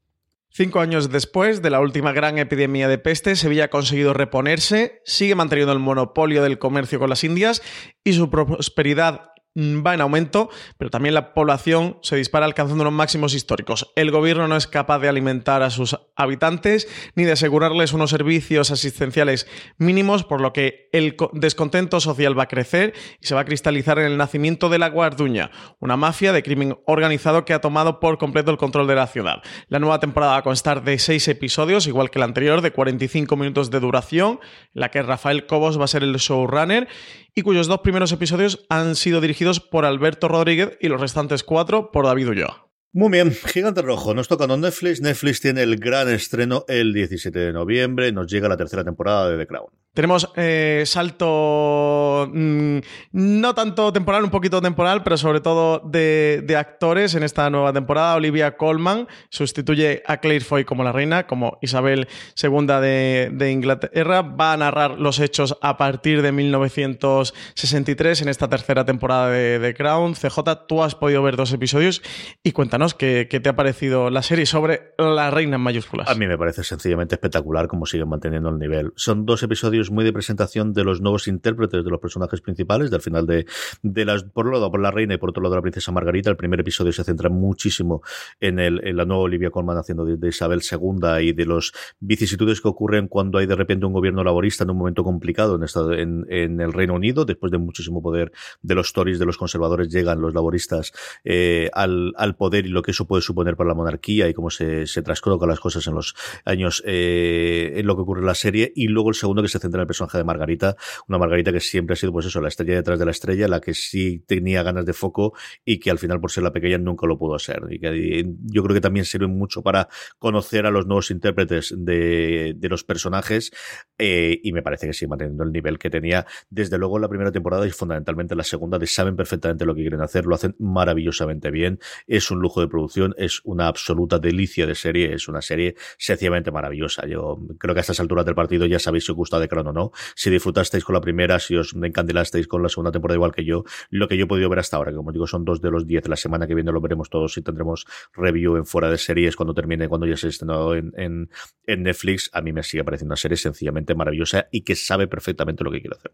[0.57, 5.35] Cinco años después de la última gran epidemia de peste, Sevilla ha conseguido reponerse, sigue
[5.35, 7.61] manteniendo el monopolio del comercio con las Indias
[8.05, 13.33] y su prosperidad va en aumento, pero también la población se dispara alcanzando unos máximos
[13.33, 13.91] históricos.
[13.95, 18.71] El gobierno no es capaz de alimentar a sus habitantes ni de asegurarles unos servicios
[18.71, 23.45] asistenciales mínimos, por lo que el descontento social va a crecer y se va a
[23.45, 27.99] cristalizar en el nacimiento de la Guarduña, una mafia de crimen organizado que ha tomado
[27.99, 29.41] por completo el control de la ciudad.
[29.67, 33.35] La nueva temporada va a constar de seis episodios, igual que la anterior, de 45
[33.37, 34.39] minutos de duración,
[34.73, 36.87] en la que Rafael Cobos va a ser el showrunner
[37.35, 41.91] y cuyos dos primeros episodios han sido dirigidos por Alberto Rodríguez y los restantes cuatro
[41.91, 42.69] por David Ulloa.
[42.93, 45.01] Muy bien, Gigante Rojo, nos toca con Netflix.
[45.01, 49.37] Netflix tiene el gran estreno el 17 de noviembre, nos llega la tercera temporada de
[49.37, 49.67] The Crown.
[49.95, 52.79] Tenemos eh, salto mmm,
[53.13, 58.15] no tanto temporal, un poquito temporal, pero sobre todo de, actores en esta nueva temporada.
[58.15, 62.09] Olivia Colman sustituye a Claire Foy como la reina, como Isabel
[62.41, 64.21] II de, Inglaterra.
[64.21, 70.13] Va a narrar los hechos a partir de 1963 en esta tercera temporada de Crown.
[70.13, 72.01] CJ, tú has podido ver dos episodios
[72.43, 76.09] y cuéntanos qué, qué te ha parecido la serie sobre la reina en mayúsculas.
[76.09, 78.91] A mí me parece sencillamente espectacular cómo siguen manteniendo el nivel.
[78.97, 83.01] Son dos episodios muy de presentación de los nuevos intérpretes de los personajes principales, del
[83.01, 83.45] final de,
[83.81, 86.29] de las, por un lado por la reina y por otro lado la princesa Margarita.
[86.29, 88.01] El primer episodio se centra muchísimo
[88.39, 92.67] en, el, la nueva Olivia Colman haciendo de, Isabel II y de los vicisitudes que
[92.67, 95.59] ocurren cuando hay de repente un gobierno laborista en un momento complicado
[95.93, 100.21] en, el Reino Unido, después de muchísimo poder de los Tories, de los conservadores, llegan
[100.21, 100.91] los laboristas
[101.23, 104.49] eh, al, al poder y lo que eso puede suponer para la monarquía y cómo
[104.49, 105.01] se, se
[105.47, 108.71] las cosas en los años eh, en lo que ocurre en la serie.
[108.75, 110.75] Y luego el segundo que se centra en el personaje de Margarita,
[111.07, 113.61] una Margarita que siempre ha sido, pues eso, la estrella detrás de la estrella, la
[113.61, 115.33] que sí tenía ganas de foco
[115.63, 117.61] y que al final, por ser la pequeña, nunca lo pudo ser.
[117.69, 119.87] Y que yo creo que también sirve mucho para
[120.19, 123.51] conocer a los nuevos intérpretes de, los personajes
[123.99, 127.09] eh, y me parece que sigue manteniendo el nivel que tenía desde luego en la
[127.09, 130.35] primera temporada y fundamentalmente en la segunda, de saben perfectamente lo que quieren hacer, lo
[130.35, 135.27] hacen maravillosamente bien, es un lujo de producción, es una absoluta delicia de serie, es
[135.27, 137.05] una serie sencillamente maravillosa.
[137.07, 139.64] Yo creo que a estas alturas del partido ya sabéis si os gusta de crono
[139.67, 143.31] o no, si disfrutasteis con la primera, si os encandilasteis con la segunda temporada igual
[143.31, 145.61] que yo, lo que yo he podido ver hasta ahora, que como digo son dos
[145.61, 148.89] de los diez, la semana que viene lo veremos todos y tendremos review en fuera
[148.89, 151.29] de series cuando termine, cuando ya se estrenado en, en,
[151.65, 155.63] en Netflix, a mí me sigue pareciendo una serie sencillamente maravillosa y que sabe perfectamente
[155.63, 156.11] lo que quiere hacer.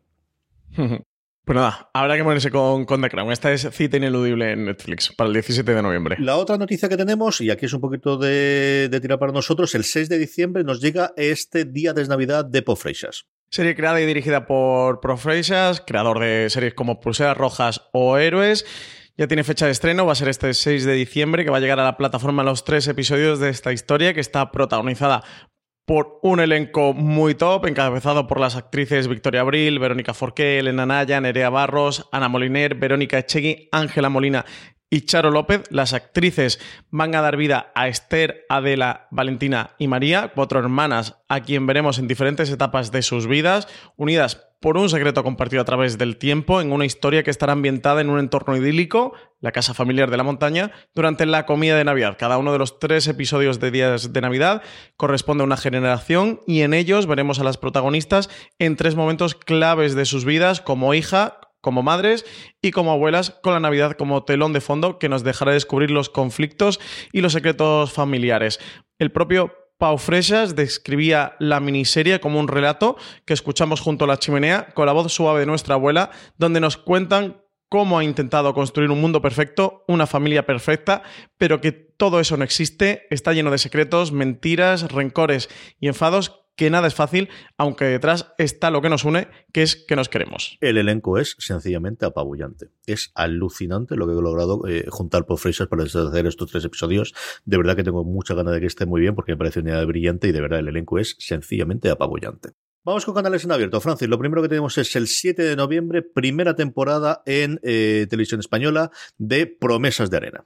[1.43, 3.31] Pues nada, habrá que ponerse con, con The Crown.
[3.31, 6.17] Esta es cita ineludible en Netflix para el 17 de noviembre.
[6.19, 9.73] La otra noticia que tenemos, y aquí es un poquito de, de tirar para nosotros,
[9.73, 13.25] el 6 de diciembre nos llega este día de Navidad de Po Freixas.
[13.53, 18.65] Serie creada y dirigida por Pro Freixas, creador de series como Pulseras Rojas o Héroes.
[19.17, 21.59] Ya tiene fecha de estreno, va a ser este 6 de diciembre, que va a
[21.59, 25.25] llegar a la plataforma los tres episodios de esta historia, que está protagonizada
[25.85, 31.19] por un elenco muy top, encabezado por las actrices Victoria Abril, Verónica Forqué, Elena Naya,
[31.19, 34.45] Nerea Barros, Ana Moliner, Verónica Echegui, Ángela Molina
[34.91, 35.63] y Charo López.
[35.71, 36.59] Las actrices
[36.91, 41.97] van a dar vida a Esther, Adela, Valentina y María, cuatro hermanas a quien veremos
[41.97, 46.61] en diferentes etapas de sus vidas, unidas por un secreto compartido a través del tiempo
[46.61, 50.23] en una historia que estará ambientada en un entorno idílico, la casa familiar de la
[50.23, 52.15] montaña, durante la comida de Navidad.
[52.19, 54.61] Cada uno de los tres episodios de Días de Navidad
[54.97, 59.95] corresponde a una generación y en ellos veremos a las protagonistas en tres momentos claves
[59.95, 62.25] de sus vidas como hija, como madres
[62.61, 66.09] y como abuelas, con la Navidad como telón de fondo que nos dejará descubrir los
[66.09, 66.79] conflictos
[67.13, 68.59] y los secretos familiares.
[68.99, 74.17] El propio Pau Freixas describía la miniserie como un relato que escuchamos junto a la
[74.17, 78.91] chimenea con la voz suave de nuestra abuela, donde nos cuentan cómo ha intentado construir
[78.91, 81.03] un mundo perfecto, una familia perfecta,
[81.37, 86.69] pero que todo eso no existe, está lleno de secretos, mentiras, rencores y enfados que
[86.69, 90.57] nada es fácil, aunque detrás está lo que nos une, que es que nos queremos.
[90.61, 92.69] El elenco es sencillamente apabullante.
[92.85, 97.13] Es alucinante lo que he logrado eh, juntar por Fraser para hacer estos tres episodios.
[97.45, 99.71] De verdad que tengo mucha ganas de que esté muy bien porque me parece una
[99.71, 102.49] idea brillante y de verdad el elenco es sencillamente apabullante.
[102.83, 103.79] Vamos con canales en abierto.
[103.79, 108.39] Francis, lo primero que tenemos es el 7 de noviembre, primera temporada en eh, televisión
[108.39, 110.45] española de Promesas de Arena.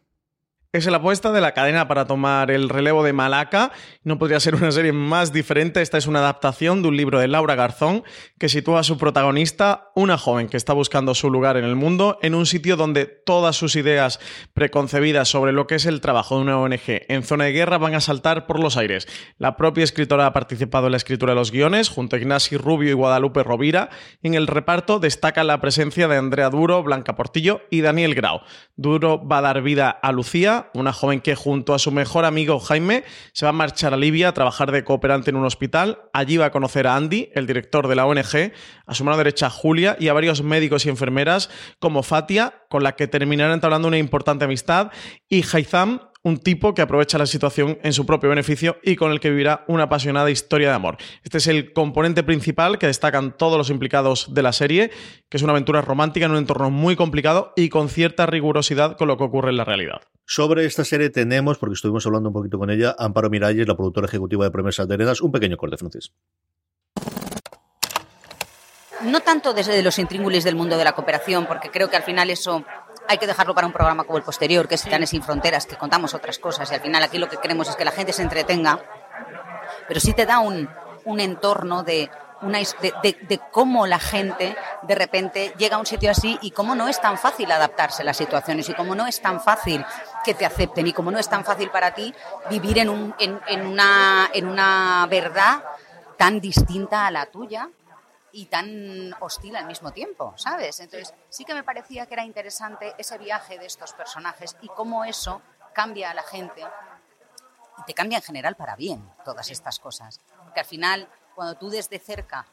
[0.75, 3.71] Es la apuesta de la cadena para tomar el relevo de Malaca.
[4.03, 5.81] No podría ser una serie más diferente.
[5.81, 8.03] Esta es una adaptación de un libro de Laura Garzón
[8.37, 12.19] que sitúa a su protagonista, una joven que está buscando su lugar en el mundo,
[12.21, 14.19] en un sitio donde todas sus ideas
[14.53, 17.95] preconcebidas sobre lo que es el trabajo de una ONG en zona de guerra van
[17.95, 19.07] a saltar por los aires.
[19.37, 22.89] La propia escritora ha participado en la escritura de los guiones junto a Ignasi Rubio
[22.89, 23.91] y Guadalupe Rovira.
[24.23, 28.41] En el reparto destaca la presencia de Andrea Duro, Blanca Portillo y Daniel Grau.
[28.75, 32.59] Duro va a dar vida a Lucía, una joven que junto a su mejor amigo
[32.59, 35.99] Jaime se va a marchar a Libia a trabajar de cooperante en un hospital.
[36.13, 38.51] Allí va a conocer a Andy, el director de la ONG,
[38.85, 41.49] a su mano derecha Julia y a varios médicos y enfermeras
[41.79, 44.91] como Fatia, con la que terminarán entablando una importante amistad,
[45.29, 49.19] y Haitham, un tipo que aprovecha la situación en su propio beneficio y con el
[49.19, 50.97] que vivirá una apasionada historia de amor.
[51.23, 54.89] Este es el componente principal que destacan todos los implicados de la serie,
[55.29, 59.07] que es una aventura romántica en un entorno muy complicado y con cierta rigurosidad con
[59.07, 60.01] lo que ocurre en la realidad.
[60.25, 64.07] Sobre esta serie tenemos, porque estuvimos hablando un poquito con ella, Amparo Miralles, la productora
[64.07, 66.11] ejecutiva de Promesas de Arenas, un pequeño corte, Francis.
[69.03, 72.31] No tanto desde los intríngulis del mundo de la cooperación, porque creo que al final
[72.31, 72.65] eso
[73.07, 75.75] hay que dejarlo para un programa como el posterior, que es Titanes sin Fronteras, que
[75.75, 78.21] contamos otras cosas y al final aquí lo que queremos es que la gente se
[78.21, 78.79] entretenga,
[79.87, 80.69] pero sí te da un,
[81.05, 82.09] un entorno de,
[82.41, 86.75] una, de, de, cómo la gente de repente llega a un sitio así y cómo
[86.75, 89.85] no es tan fácil adaptarse a las situaciones y cómo no es tan fácil
[90.23, 92.13] que te acepten y cómo no es tan fácil para ti
[92.49, 95.63] vivir en, un, en, en, una, en una verdad
[96.17, 97.69] tan distinta a la tuya
[98.35, 100.81] y tan hostil al mismo tiempo, ¿sabes?
[100.81, 105.05] Entonces, sí que me parecía que era interesante ese viaje de estos personajes y cómo
[105.05, 105.41] eso
[105.73, 106.61] cambia a la gente
[107.77, 110.19] y te cambia en general para bien todas estas cosas.
[110.43, 112.45] Porque al final, cuando tú desde cerca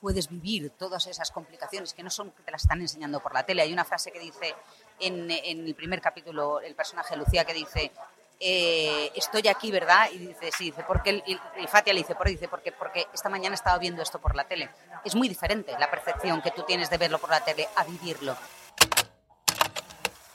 [0.00, 3.44] puedes vivir todas esas complicaciones que no son que te las están enseñando por la
[3.44, 3.60] tele.
[3.60, 4.54] Hay una frase que dice
[4.98, 7.92] en, el primer capítulo, el personaje Lucía, que dice,
[8.40, 10.08] eh, estoy aquí, ¿verdad?
[10.12, 13.28] Y dice, sí, dice, porque y, y Fatia le dice, por dice, porque, porque esta
[13.28, 14.70] mañana estaba viendo esto por la tele.
[15.04, 18.36] Es muy diferente la percepción que tú tienes de verlo por la tele a vivirlo.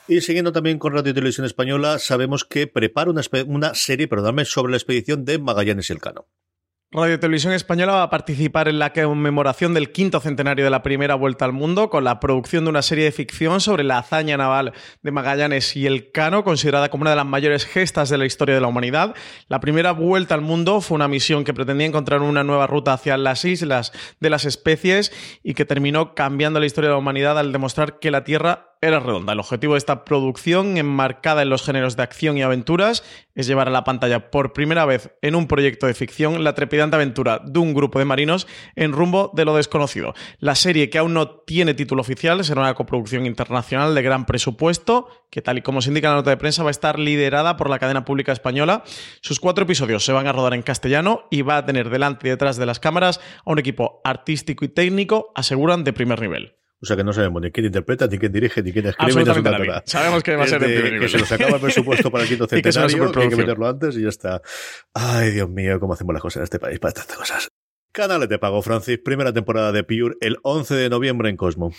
[0.07, 4.71] Y siguiendo también con Radio y Televisión Española, sabemos que prepara una, serie, perdóname, sobre
[4.71, 6.27] la expedición de Magallanes y el Cano.
[6.93, 11.15] Radio Televisión Española va a participar en la conmemoración del quinto centenario de la primera
[11.15, 14.73] vuelta al mundo con la producción de una serie de ficción sobre la hazaña naval
[15.01, 18.55] de Magallanes y el Cano, considerada como una de las mayores gestas de la historia
[18.55, 19.15] de la humanidad.
[19.47, 23.15] La primera vuelta al mundo fue una misión que pretendía encontrar una nueva ruta hacia
[23.15, 27.53] las islas de las especies y que terminó cambiando la historia de la humanidad al
[27.53, 29.33] demostrar que la Tierra era redonda.
[29.33, 33.03] El objetivo de esta producción, enmarcada en los géneros de acción y aventuras,
[33.35, 36.95] es llevar a la pantalla por primera vez en un proyecto de ficción la trepidante
[36.95, 40.15] aventura de un grupo de marinos en rumbo de lo desconocido.
[40.39, 45.07] La serie, que aún no tiene título oficial, será una coproducción internacional de gran presupuesto,
[45.29, 47.57] que tal y como se indica en la nota de prensa, va a estar liderada
[47.57, 48.83] por la cadena pública española.
[49.21, 52.31] Sus cuatro episodios se van a rodar en castellano y va a tener delante y
[52.31, 56.60] detrás de las cámaras a un equipo artístico y técnico, aseguran, de primer nivel.
[56.81, 59.11] O sea que no sabemos ni quién interpreta, ni quién dirige, ni quién escribe.
[59.11, 59.81] Absolutamente nadie.
[59.85, 62.29] Sabemos que va a ser de primer Que se nos acaba el presupuesto para el
[62.29, 64.41] quinto centenario, que, que hay que meterlo antes y ya está.
[64.93, 67.47] Ay, Dios mío, cómo hacemos las cosas en este país para tantas cosas.
[67.91, 68.97] Canales de pago, Francis.
[68.97, 71.71] Primera temporada de Pure el 11 de noviembre en Cosmo.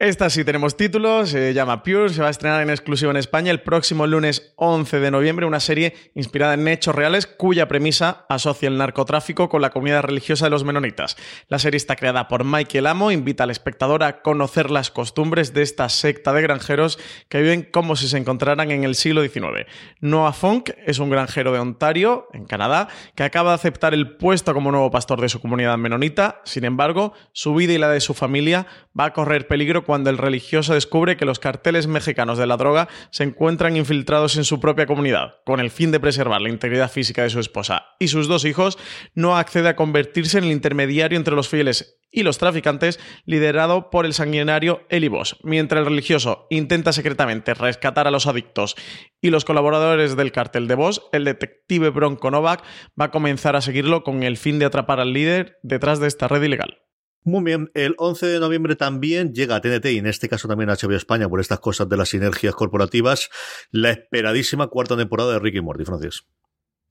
[0.00, 3.50] Esta sí tenemos títulos, se llama Pure, se va a estrenar en exclusiva en España
[3.50, 8.68] el próximo lunes 11 de noviembre, una serie inspirada en hechos reales cuya premisa asocia
[8.68, 11.16] el narcotráfico con la comunidad religiosa de los menonitas.
[11.48, 15.62] La serie está creada por Michael Amo, invita al espectador a conocer las costumbres de
[15.62, 19.66] esta secta de granjeros que viven como si se encontraran en el siglo XIX.
[20.00, 24.54] Noah Funk es un granjero de Ontario, en Canadá, que acaba de aceptar el puesto
[24.54, 28.14] como nuevo pastor de su comunidad menonita, sin embargo, su vida y la de su
[28.14, 32.58] familia va a correr peligro cuando el religioso descubre que los carteles mexicanos de la
[32.58, 35.36] droga se encuentran infiltrados en su propia comunidad.
[35.46, 38.76] Con el fin de preservar la integridad física de su esposa y sus dos hijos,
[39.14, 44.04] no accede a convertirse en el intermediario entre los fieles y los traficantes, liderado por
[44.04, 45.38] el sanguinario Eli Boss.
[45.42, 48.76] Mientras el religioso intenta secretamente rescatar a los adictos
[49.22, 52.62] y los colaboradores del cartel de Boss, el detective Bronco Novak
[53.00, 56.28] va a comenzar a seguirlo con el fin de atrapar al líder detrás de esta
[56.28, 56.82] red ilegal.
[57.24, 60.70] Muy bien, el 11 de noviembre también llega a TNT y en este caso también
[60.70, 63.28] a HBO España por estas cosas de las sinergias corporativas,
[63.70, 66.24] la esperadísima cuarta temporada de Ricky Morty, Francis.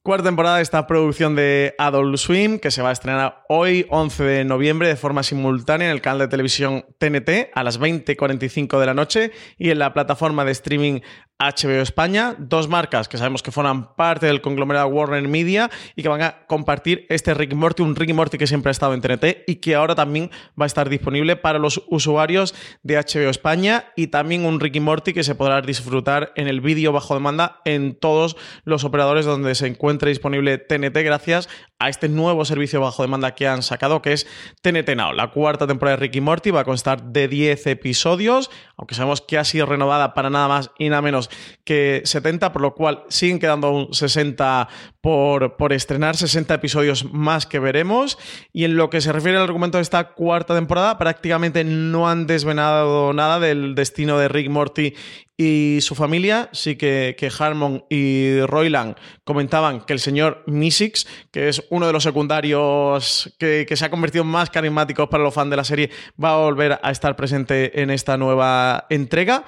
[0.07, 4.23] Cuarta temporada de esta producción de Adult Swim que se va a estrenar hoy, 11
[4.23, 8.85] de noviembre, de forma simultánea en el canal de televisión TNT a las 20.45 de
[8.85, 11.01] la noche y en la plataforma de streaming
[11.39, 16.10] HBO España, dos marcas que sabemos que forman parte del conglomerado Warner Media y que
[16.10, 19.43] van a compartir este Rick Morty, un Rick Morty que siempre ha estado en TNT
[19.45, 24.08] y que ahora también va a estar disponible para los usuarios de HBO España y
[24.08, 28.36] también un Ricky Morty que se podrá disfrutar en el vídeo bajo demanda en todos
[28.63, 33.47] los operadores donde se encuentre disponible TNT gracias a este nuevo servicio bajo demanda que
[33.47, 34.28] han sacado que es
[34.62, 35.13] TNT Now.
[35.13, 39.37] La cuarta temporada de Ricky Morty va a constar de 10 episodios, aunque sabemos que
[39.37, 41.29] ha sido renovada para nada más y nada menos
[41.63, 44.67] que 70, por lo cual siguen quedando un 60
[45.01, 48.19] por, por estrenar, 60 episodios más que veremos.
[48.53, 52.27] Y en lo que se refiere al argumento de esta cuarta temporada, prácticamente no han
[52.27, 54.93] desvenado nada del destino de Rick Morty
[55.38, 56.50] y su familia.
[56.52, 61.93] Sí que, que Harmon y Royland comentaban que el señor Misix, que es uno de
[61.93, 65.63] los secundarios que, que, se ha convertido en más carismáticos para los fans de la
[65.63, 69.45] serie, va a volver a estar presente en esta nueva entrega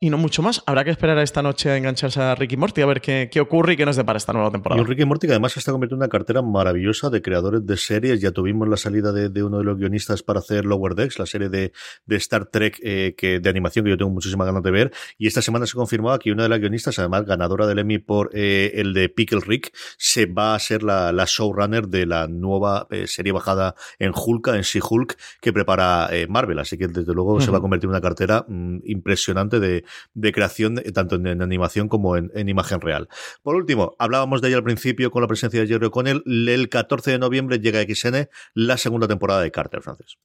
[0.00, 0.62] y no mucho más.
[0.66, 3.40] Habrá que esperar a esta noche a engancharse a Ricky Morty a ver qué, qué
[3.40, 4.78] ocurre y qué nos depara esta nueva temporada.
[4.78, 7.66] Y un Ricky Morty que además se está convirtiendo en una cartera maravillosa de creadores
[7.66, 8.20] de series.
[8.20, 11.26] Ya tuvimos la salida de, de uno de los guionistas para hacer Lower Decks, la
[11.26, 11.72] serie de,
[12.06, 14.92] de Star Trek eh, que, de animación que yo tengo muchísimas ganas de ver.
[15.18, 18.30] Y esta semana se confirmaba que una de las guionistas, además ganadora del Emmy por
[18.34, 22.86] eh, el de Pickle Rick, se va a ser la, la showrunner de la nueva
[22.90, 26.58] eh, serie bajada en Hulk, en She-Hulk, que prepara eh, Marvel.
[26.58, 27.44] Así que desde luego uh -huh.
[27.44, 29.83] se va a convertir en una cartera mmm, impresionante de,
[30.14, 33.08] de creación, tanto en, animación como en, en, imagen real.
[33.42, 36.22] Por último, hablábamos de ella al principio con la presencia de Jerry O'Connell.
[36.26, 40.18] El 14 de noviembre llega a XN la segunda temporada de Carter, Francis.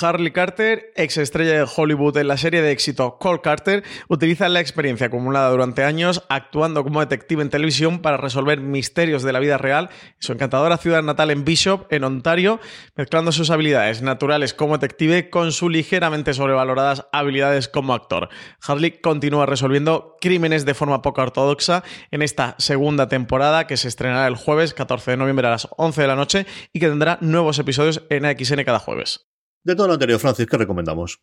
[0.00, 4.60] Harley Carter, ex estrella de Hollywood en la serie de éxito Cole Carter, utiliza la
[4.60, 9.58] experiencia acumulada durante años actuando como detective en televisión para resolver misterios de la vida
[9.58, 12.58] real en su encantadora ciudad natal en Bishop, en Ontario,
[12.96, 18.30] mezclando sus habilidades naturales como detective con sus ligeramente sobrevaloradas habilidades como actor.
[18.66, 24.26] Harley continúa resolviendo crímenes de forma poco ortodoxa en esta segunda temporada que se estrenará
[24.26, 27.58] el jueves 14 de noviembre a las 11 de la noche y que tendrá nuevos
[27.58, 29.31] episodios en AXN cada jueves.
[29.64, 31.20] De todo lo anterior, Francis, ¿qué recomendamos?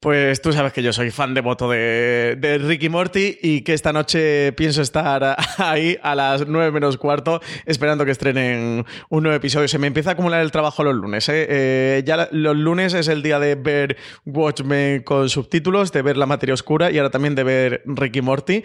[0.00, 3.92] Pues tú sabes que yo soy fan devoto de, de Ricky Morty y que esta
[3.92, 9.66] noche pienso estar ahí a las 9 menos cuarto esperando que estrenen un nuevo episodio.
[9.66, 11.28] Se me empieza a acumular el trabajo los lunes.
[11.28, 11.46] ¿eh?
[11.48, 16.26] Eh, ya los lunes es el día de ver Watchmen con subtítulos, de ver La
[16.26, 18.62] Materia Oscura y ahora también de ver Ricky Morty.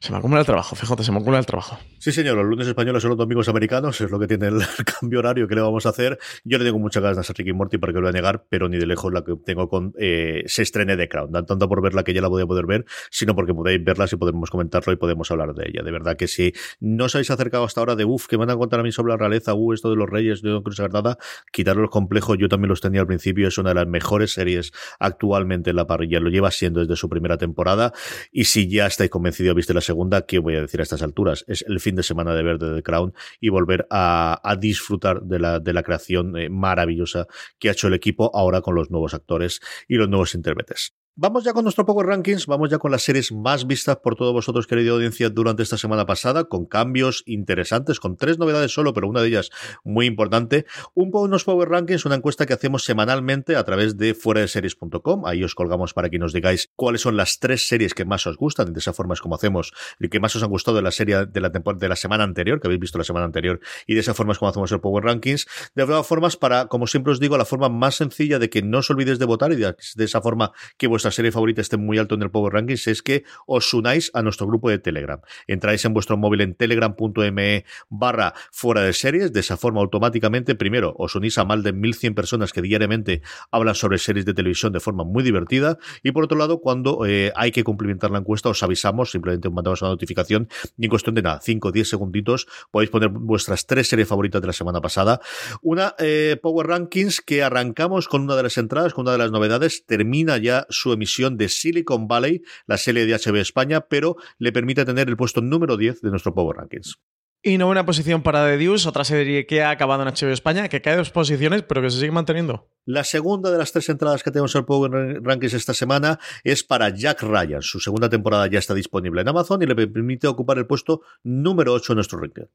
[0.00, 1.76] Se me acumula el trabajo, fíjate, se me acumula el trabajo.
[1.98, 4.60] Sí, señor, los lunes españoles son los domingos americanos, es lo que tiene el
[5.00, 6.18] cambio horario que le vamos a hacer.
[6.44, 8.68] Yo le tengo muchas ganas a Ricky Morty para que lo voy a negar, pero
[8.68, 11.32] ni de lejos la que tengo con eh, se estrene de Crown.
[11.32, 14.16] Tanto por verla que ya la voy a poder ver, sino porque podéis verla y
[14.16, 15.82] podemos comentarlo y podemos hablar de ella.
[15.82, 18.56] De verdad que si no os habéis acercado hasta ahora de uff, que van a
[18.56, 21.18] contar a mí sobre la realeza, uh, esto de los reyes, de quiero saber nada,
[21.50, 24.70] quitaros los complejos, yo también los tenía al principio, es una de las mejores series
[25.00, 27.92] actualmente en la parrilla, lo lleva siendo desde su primera temporada,
[28.30, 31.44] y si ya estáis convencidos, viste la segunda, ¿qué voy a decir a estas alturas?
[31.48, 35.38] Es el fin de semana de ver de Crown y volver a, a disfrutar de
[35.38, 37.26] la, de la creación eh, maravillosa
[37.58, 40.94] que ha hecho el equipo ahora con los nuevos actores y los nuevos intérpretes.
[41.20, 44.32] Vamos ya con nuestro Power Rankings, vamos ya con las series más vistas por todos
[44.32, 49.08] vosotros, querida audiencia, durante esta semana pasada, con cambios interesantes, con tres novedades solo, pero
[49.08, 49.50] una de ellas
[49.82, 50.64] muy importante.
[50.94, 55.26] Un unos Power Rankings, una encuesta que hacemos semanalmente a través de fuera de series.com.
[55.26, 58.36] Ahí os colgamos para que nos digáis cuáles son las tres series que más os
[58.36, 60.92] gustan, de esa forma es como hacemos, y que más os han gustado de la
[60.92, 64.00] serie de la de la semana anterior, que habéis visto la semana anterior, y de
[64.02, 65.48] esa forma es como hacemos el Power Rankings.
[65.74, 68.78] De todas formas, para, como siempre os digo, la forma más sencilla de que no
[68.78, 71.98] os olvidéis de votar y de, de esa forma que vuestra serie favorita esté muy
[71.98, 75.20] alto en el Power Rankings es que os unáis a nuestro grupo de Telegram.
[75.46, 79.32] Entráis en vuestro móvil en telegram.me barra fuera de series.
[79.32, 83.74] De esa forma, automáticamente, primero, os unís a más de 1100 personas que diariamente hablan
[83.74, 85.78] sobre series de televisión de forma muy divertida.
[86.02, 89.54] Y por otro lado, cuando eh, hay que cumplimentar la encuesta, os avisamos, simplemente os
[89.54, 93.66] mandamos una notificación y en cuestión de nada, 5 o 10 segunditos, podéis poner vuestras
[93.66, 95.20] tres series favoritas de la semana pasada.
[95.62, 99.30] Una eh, Power Rankings que arrancamos con una de las entradas, con una de las
[99.30, 104.52] novedades, termina ya su emisión de Silicon Valley, la serie de HBO España, pero le
[104.52, 106.98] permite tener el puesto número 10 de nuestro Power Rankings.
[107.40, 110.82] Y novena posición para The Deuce, otra serie que ha acabado en HBO España, que
[110.82, 112.68] cae dos posiciones, pero que se sigue manteniendo.
[112.84, 116.64] La segunda de las tres entradas que tenemos en el Power Rankings esta semana es
[116.64, 117.62] para Jack Ryan.
[117.62, 121.74] Su segunda temporada ya está disponible en Amazon y le permite ocupar el puesto número
[121.74, 122.46] 8 en nuestro ranking.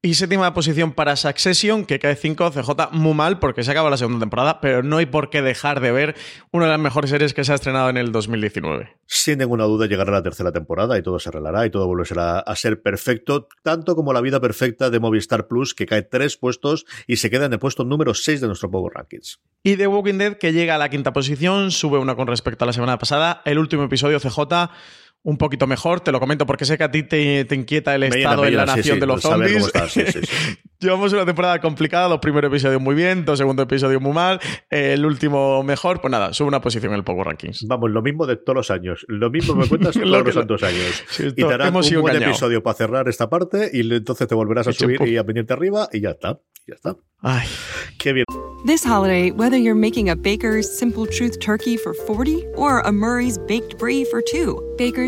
[0.00, 3.96] Y séptima posición para Succession, que cae 5, CJ muy mal porque se acaba la
[3.96, 6.14] segunda temporada, pero no hay por qué dejar de ver
[6.52, 8.96] una de las mejores series que se ha estrenado en el 2019.
[9.06, 12.54] Sin ninguna duda llegará la tercera temporada y todo se arreglará y todo volverá a
[12.54, 17.16] ser perfecto, tanto como la vida perfecta de Movistar Plus, que cae tres puestos y
[17.16, 19.40] se queda en el puesto número 6 de nuestro Power Rankings.
[19.64, 22.66] Y The Walking Dead, que llega a la quinta posición, sube una con respecto a
[22.66, 23.42] la semana pasada.
[23.44, 24.70] El último episodio CJ
[25.22, 26.00] un poquito mejor.
[26.00, 28.66] Te lo comento porque sé que a ti te, te inquieta el estado en la
[28.66, 29.70] nación de los zombies.
[30.80, 34.38] Llevamos una temporada complicada, los primeros episodios muy bien, dos segundos episodios muy mal,
[34.70, 37.66] el último mejor, pues nada, sube una posición en el Power Rankings.
[37.66, 39.04] Vamos, lo mismo de todos los años.
[39.08, 41.02] Lo mismo me cuentas todos los santos años.
[41.18, 44.72] y te harán un buen episodio para cerrar esta parte y entonces te volverás a
[44.72, 46.40] subir y a venirte arriba y ya está.
[46.68, 46.96] Ya está.
[47.22, 47.48] Ay,
[47.98, 48.26] qué bien.
[48.66, 53.38] This holiday, whether you're making a Baker's Simple Truth turkey for 40 or a Murray's
[53.38, 55.07] Baked Brie for 2, Baker's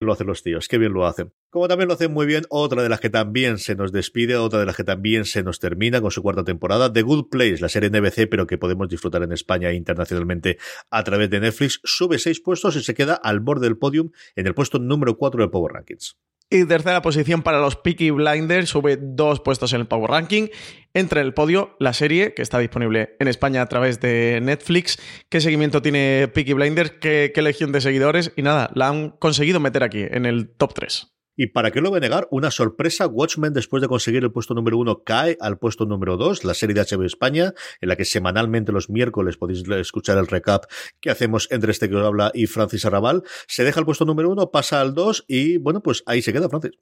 [0.00, 1.32] lo hacen los tíos, qué bien lo hacen.
[1.50, 4.60] Como también lo hacen muy bien, otra de las que también se nos despide, otra
[4.60, 7.68] de las que también se nos termina con su cuarta temporada, The Good Place, la
[7.68, 10.58] serie NBC, pero que podemos disfrutar en España e internacionalmente
[10.90, 14.46] a través de Netflix, sube seis puestos y se queda al borde del podium en
[14.46, 16.16] el puesto número cuatro del Power Rankings.
[16.52, 20.48] Y tercera posición para los Peaky Blinders, sube dos puestos en el Power Ranking.
[20.94, 24.98] Entra en el podio la serie que está disponible en España a través de Netflix.
[25.28, 26.92] ¿Qué seguimiento tiene Peaky Blinders?
[27.00, 28.32] ¿Qué, qué legión de seguidores?
[28.36, 31.19] Y nada, la han conseguido meter aquí, en el top 3.
[31.42, 34.52] Y para qué lo voy a negar, una sorpresa, Watchmen después de conseguir el puesto
[34.52, 38.04] número uno cae al puesto número dos, la serie de HBO España, en la que
[38.04, 40.64] semanalmente los miércoles podéis escuchar el recap
[41.00, 44.28] que hacemos entre este que os habla y Francis Arrabal, se deja el puesto número
[44.28, 46.72] uno, pasa al dos y bueno, pues ahí se queda Francis.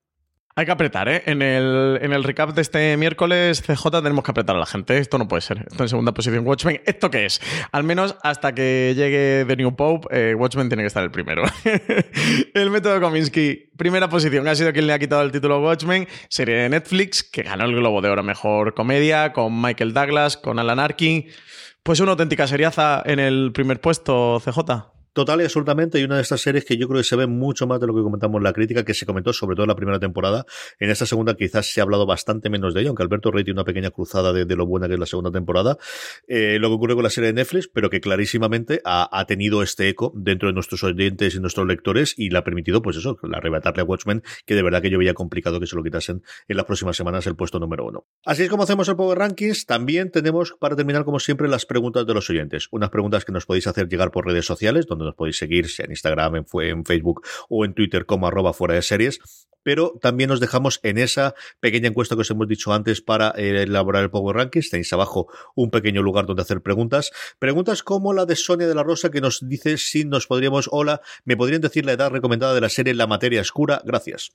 [0.59, 1.23] Hay que apretar, ¿eh?
[1.27, 4.99] En el, en el recap de este miércoles, CJ, tenemos que apretar a la gente.
[4.99, 5.65] Esto no puede ser.
[5.71, 6.45] Esto en segunda posición.
[6.45, 7.41] Watchmen, ¿esto qué es?
[7.71, 11.45] Al menos hasta que llegue The New Pope, eh, Watchmen tiene que estar el primero.
[12.55, 14.49] el método Kominsky, primera posición.
[14.49, 16.09] Ha sido quien le ha quitado el título Watchmen.
[16.29, 20.59] Serie de Netflix, que ganó el Globo de Oro Mejor Comedia, con Michael Douglas, con
[20.59, 21.29] Alan Arkin.
[21.85, 24.98] Pues una auténtica seriaza en el primer puesto, CJ.
[25.19, 27.67] Total y absolutamente, y una de estas series que yo creo que se ve mucho
[27.67, 29.75] más de lo que comentamos en la crítica, que se comentó sobre todo en la
[29.75, 30.47] primera temporada.
[30.79, 33.59] En esta segunda quizás se ha hablado bastante menos de ello, aunque Alberto Rey tiene
[33.59, 35.77] una pequeña cruzada de, lo buena que es la segunda temporada.
[36.29, 39.89] Eh, lo que ocurre con la serie de Netflix, pero que clarísimamente ha, tenido este
[39.89, 43.83] eco dentro de nuestros oyentes y nuestros lectores y le ha permitido, pues eso, arrebatarle
[43.83, 46.65] a Watchmen, que de verdad que yo veía complicado que se lo quitasen en las
[46.65, 48.07] próximas semanas el puesto número uno.
[48.25, 49.67] Así es como hacemos el Power Rankings.
[49.67, 52.69] También tenemos, para terminar, como siempre, las preguntas de los oyentes.
[52.71, 55.85] Unas preguntas que nos podéis hacer llegar por redes sociales, donde nos podéis seguir, sea
[55.85, 59.21] en Instagram, en, en Facebook o en Twitter como arroba fuera de series
[59.69, 63.65] pero también nos dejamos en esa pequeña encuesta que os hemos dicho antes para eh,
[63.65, 64.71] elaborar el Power Rankings.
[64.71, 67.11] Tenéis abajo un pequeño lugar donde hacer preguntas.
[67.39, 71.03] Preguntas como la de Sonia de la Rosa que nos dice si nos podríamos, hola,
[71.27, 73.83] me podrían decir la edad recomendada de la serie La Materia Oscura.
[73.85, 74.33] Gracias.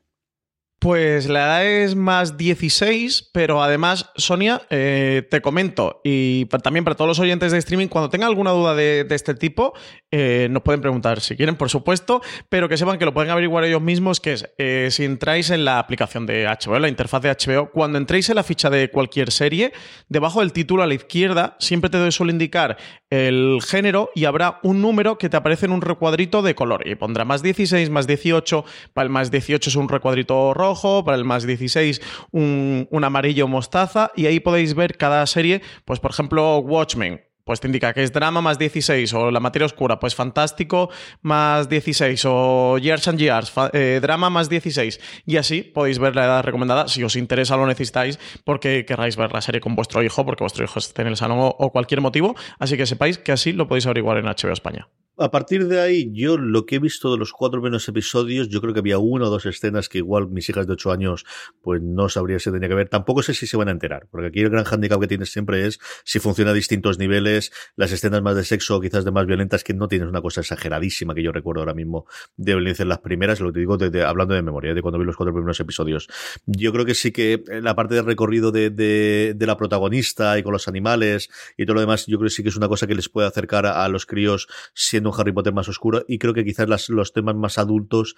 [0.83, 6.97] Pues la edad es más 16, pero además, Sonia, eh, te comento, y también para
[6.97, 9.71] todos los oyentes de streaming, cuando tengan alguna duda de, este tipo,
[10.15, 13.63] eh, nos pueden preguntar si quieren, por supuesto, pero que sepan que lo pueden averiguar
[13.63, 17.31] ellos mismos, que es, eh, si entráis en la aplicación de HBO, la interfaz de
[17.31, 19.73] HBO, cuando entréis en la ficha de cualquier serie,
[20.09, 22.77] debajo del título a la izquierda, siempre te suele indicar
[23.09, 26.93] el género y habrá un número que te aparece en un recuadrito de color, y
[26.93, 31.25] pondrá más 16, más 18, para el más 18 es un recuadrito rojo, para el
[31.25, 36.59] más 16 un, un amarillo mostaza y ahí podéis ver cada serie, pues por ejemplo
[36.59, 40.89] Watchmen, pues te indica que es drama más 16 o la materia oscura, pues fantástico
[41.21, 46.25] más 16 o Years and Years, eh, drama más 16 y así podéis ver la
[46.25, 50.25] edad recomendada si os interesa lo necesitáis porque querráis ver la serie con vuestro hijo
[50.25, 53.51] porque vuestro hijo esté en el salón o cualquier motivo, así que sepáis que así
[53.53, 54.87] lo podéis averiguar en HBO España.
[55.15, 58.61] A partir de ahí, yo lo que he visto de los cuatro menos episodios, yo
[58.61, 61.23] creo que había una o dos escenas que igual mis hijas de ocho años
[61.61, 62.89] pues no sabría si tenía que ver.
[62.89, 65.67] Tampoco sé si se van a enterar, porque aquí el gran handicap que tienes siempre
[65.67, 69.63] es si funciona a distintos niveles, las escenas más de sexo, quizás de más violentas,
[69.63, 72.99] que no tienes una cosa exageradísima que yo recuerdo ahora mismo de violencia en las
[72.99, 76.09] primeras, lo que te digo hablando de memoria, de cuando vi los cuatro primeros episodios.
[76.47, 80.43] Yo creo que sí que la parte del recorrido de, de, de la protagonista y
[80.43, 82.87] con los animales y todo lo demás, yo creo que sí que es una cosa
[82.87, 86.17] que les puede acercar a, a los críos siendo un Harry Potter más oscuro y
[86.19, 88.15] creo que quizás las, los temas más adultos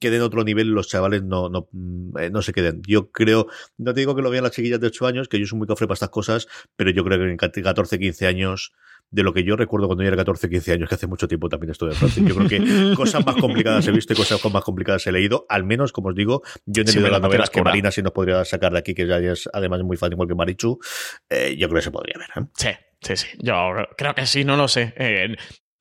[0.00, 2.82] queden otro nivel los chavales no, no, mm, eh, no se queden.
[2.86, 3.46] Yo creo,
[3.78, 5.66] no te digo que lo vean las chiquillas de 8 años, que yo soy muy
[5.66, 8.72] cofre para estas cosas, pero yo creo que en 14, 15 años
[9.10, 11.48] de lo que yo recuerdo cuando yo era 14, 15 años, que hace mucho tiempo
[11.48, 12.22] también estuve en Francia.
[12.26, 15.46] Yo creo que cosas más complicadas he visto y cosas más complicadas he leído.
[15.48, 18.44] Al menos, como os digo, yo he entendido las novelas que Marina sí nos podría
[18.44, 20.78] sacar de aquí, que ya es además muy fan igual que Marichu.
[21.30, 22.28] Eh, yo creo que se podría ver.
[22.44, 22.48] ¿eh?
[22.54, 22.70] Sí,
[23.00, 23.38] sí, sí.
[23.38, 24.92] Yo creo que sí, no lo sé.
[24.96, 25.36] Eh,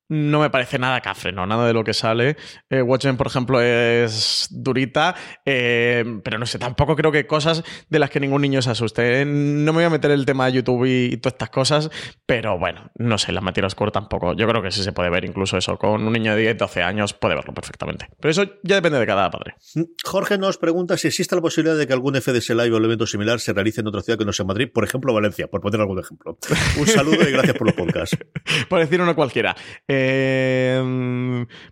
[0.10, 1.46] no me parece nada cafre, ¿no?
[1.46, 2.38] Nada de lo que sale.
[2.70, 8.00] Eh, Watchmen, por ejemplo, es durita, eh, pero no sé, tampoco creo que cosas de
[8.00, 9.26] las que ningún niño se asuste.
[9.26, 11.90] No me voy a meter el tema de YouTube y, todas estas cosas,
[12.26, 14.34] pero bueno, no sé, la materia oscura tampoco.
[14.34, 15.78] Yo creo que sí se puede ver incluso eso.
[15.78, 18.08] Con un niño de 10, 12 años puede verlo perfectamente.
[18.20, 19.56] Pero eso ya depende de cada padre.
[20.04, 23.40] Jorge nos pregunta si existe la posibilidad de que algún FDS Live o evento similar
[23.40, 26.00] se realice en otra ciudad que no sea Madrid, por ejemplo, Valencia, por poner algún
[26.00, 26.38] ejemplo.
[26.78, 28.18] Un saludo y gracias por los podcasts.
[28.70, 29.56] por decir uno cualquiera.
[29.88, 29.95] Eh,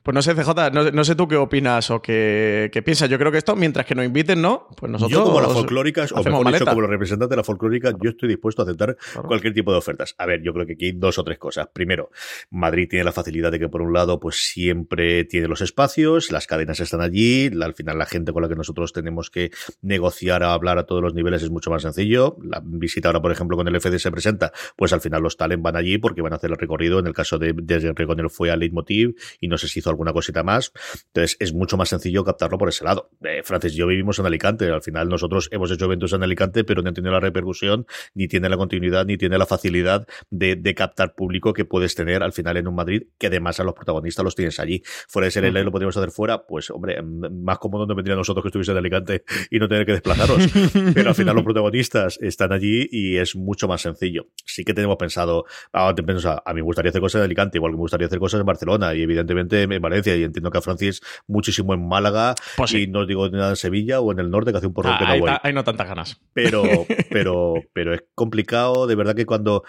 [0.04, 3.10] pues no sé, CJ, no, sé tú qué opinas o qué, piensas.
[3.10, 4.68] Yo creo que esto, mientras que nos inviten, ¿no?
[4.78, 5.12] Pues nosotros.
[5.12, 8.30] Yo, como la folclórica, o mejor dicho, como los representantes de la folclórica, yo estoy
[8.30, 10.16] dispuesto a aceptar cualquier tipo de ofertas.
[10.18, 11.68] A ver, yo creo que aquí hay dos o tres cosas.
[11.74, 12.12] Primero,
[12.50, 16.48] Madrid tiene la facilidad de que, por un lado, pues siempre tiene los espacios, las
[16.48, 19.52] cadenas están allí, al final la gente con la que nosotros tenemos que
[19.82, 22.38] negociar a hablar a todos los niveles es mucho más sencillo.
[22.44, 25.62] La visita ahora, por ejemplo, con el FD se presenta, pues al final los talent
[25.62, 27.00] van allí porque van a hacer el recorrido.
[27.00, 29.90] En el caso de, de con el fue a Leitmotiv y no sé si hizo
[29.90, 30.72] alguna cosita más.
[31.08, 33.10] Entonces es mucho más sencillo captarlo por ese lado.
[33.24, 34.70] Eh, Francis y yo vivimos en Alicante.
[34.70, 38.28] Al final nosotros hemos hecho eventos en Alicante, pero no han tenido la repercusión, ni
[38.28, 42.34] tiene la continuidad, ni tiene la facilidad de, de, captar público que puedes tener al
[42.34, 44.82] final en un Madrid, que además a los protagonistas los tienes allí.
[45.08, 48.18] Fuera de ser el lo podríamos hacer fuera, pues hombre, más cómodo no vendría a
[48.18, 50.48] nosotros que estuviese en Alicante y no tener que desplazaros.
[50.94, 54.28] pero al final los protagonistas están allí y es mucho más sencillo.
[54.46, 57.78] Sí que tenemos pensado, a, a mí me gustaría hacer cosas en Alicante, igual que
[57.78, 61.02] me gustaría hacer cosas en Barcelona y evidentemente en Valencia y entiendo que a Francis
[61.28, 64.58] muchísimo en Málaga pues y no digo nada en Sevilla o en el norte que
[64.58, 65.32] hace un porrón ah, que no voy.
[65.42, 66.22] Hay no tantas ganas.
[66.34, 66.64] Pero,
[67.10, 69.64] pero, pero es complicado, de verdad que cuando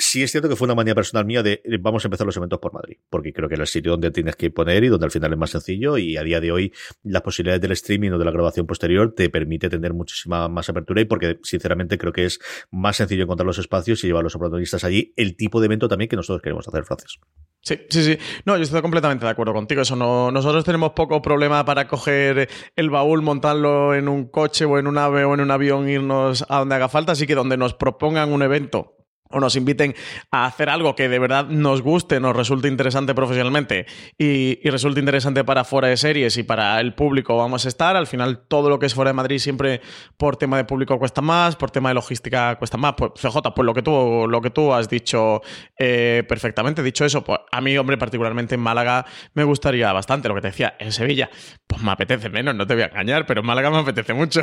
[0.00, 2.58] sí es cierto que fue una manía personal mía de vamos a empezar los eventos
[2.58, 5.10] por Madrid, porque creo que es el sitio donde tienes que poner y donde al
[5.10, 6.72] final es más sencillo y a día de hoy
[7.02, 11.00] las posibilidades del streaming o de la grabación posterior te permite tener muchísima más apertura
[11.00, 12.40] y porque sinceramente creo que es
[12.70, 15.88] más sencillo encontrar los espacios y llevar a los protagonistas allí, el tipo de evento
[15.88, 17.18] también que nosotros queremos hacer, Francis.
[17.62, 18.18] Sí, sí, sí.
[18.46, 19.82] No, yo estoy completamente de acuerdo contigo.
[19.82, 24.78] Eso no, nosotros tenemos poco problema para coger el baúl, montarlo en un coche o
[24.78, 27.12] en un ave o en un avión, irnos a donde haga falta.
[27.12, 28.99] Así que donde nos propongan un evento
[29.30, 29.94] o nos inviten
[30.30, 33.86] a hacer algo que de verdad nos guste, nos resulte interesante profesionalmente
[34.18, 37.96] y, resulte interesante para fuera de series y para el público vamos a estar.
[37.96, 39.80] Al final, todo lo que es fuera de Madrid siempre
[40.16, 42.94] por tema de público cuesta más, por tema de logística cuesta más.
[42.96, 45.42] Pues CJ, pues lo que tú, lo que tú has dicho
[45.78, 46.82] eh, perfectamente.
[46.82, 49.04] Dicho eso, pues a mí, hombre, particularmente en Málaga
[49.34, 50.28] me gustaría bastante.
[50.28, 51.30] Lo que te decía, en Sevilla,
[51.66, 54.40] pues me apetece menos, no te voy a engañar, pero en Málaga me apetece mucho.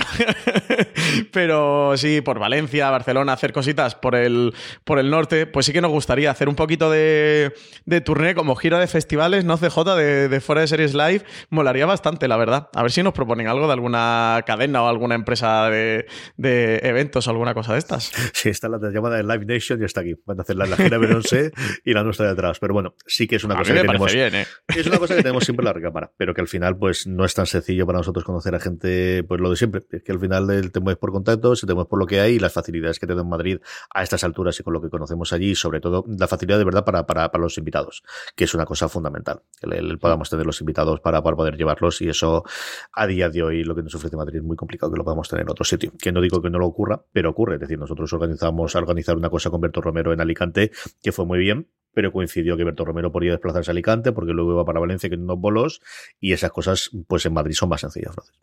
[1.31, 4.53] pero sí, por Valencia, Barcelona, hacer cositas por el
[4.84, 7.53] por el norte, pues sí que nos gustaría hacer un poquito de,
[7.86, 9.57] de turné como gira de festivales, ¿no?
[9.57, 12.69] CJ de, de fuera de series live, molaría bastante, la verdad.
[12.73, 16.05] A ver si nos proponen algo de alguna cadena o alguna empresa de,
[16.38, 18.11] de eventos o alguna cosa de estas.
[18.34, 20.15] Sí, está la llamada de Live Nation y está aquí.
[20.25, 21.51] Van a hacer la, la gira Beyoncé
[21.84, 22.59] y la nuestra detrás.
[22.59, 24.13] Pero bueno, sí que es una A cosa que tenemos.
[24.13, 24.45] bien, ¿eh?
[24.75, 27.25] Es una cosa que tenemos siempre en la recámara, pero que al final, pues, no
[27.25, 29.82] es tan sencillo para nosotros conocer a gente, pues lo de siempre.
[29.91, 32.39] Es que al final te mueves por contactos, te mueves por lo que hay y
[32.39, 33.57] las facilidades que te da en Madrid
[33.93, 36.65] a estas alturas y con lo que conocemos allí, y sobre todo la facilidad de
[36.65, 38.03] verdad para, para, para los invitados,
[38.36, 39.41] que es una cosa fundamental.
[39.61, 42.43] Que podamos tener los invitados para, para poder llevarlos y eso
[42.91, 45.30] a día de hoy lo que nos ofrece Madrid es muy complicado que lo podamos
[45.30, 45.93] tener en otro sitio.
[45.97, 47.55] Que no digo que no lo ocurra, pero ocurre.
[47.55, 51.26] Es decir, nosotros organizamos a organizar una cosa con Berto Romero en Alicante que fue
[51.26, 54.82] muy bien, pero coincidió que Berto Romero podía desplazarse a Alicante porque luego iba para
[54.82, 55.82] Valencia con unos bolos
[56.20, 58.36] y esas cosas pues en Madrid son más sencillas, Francis.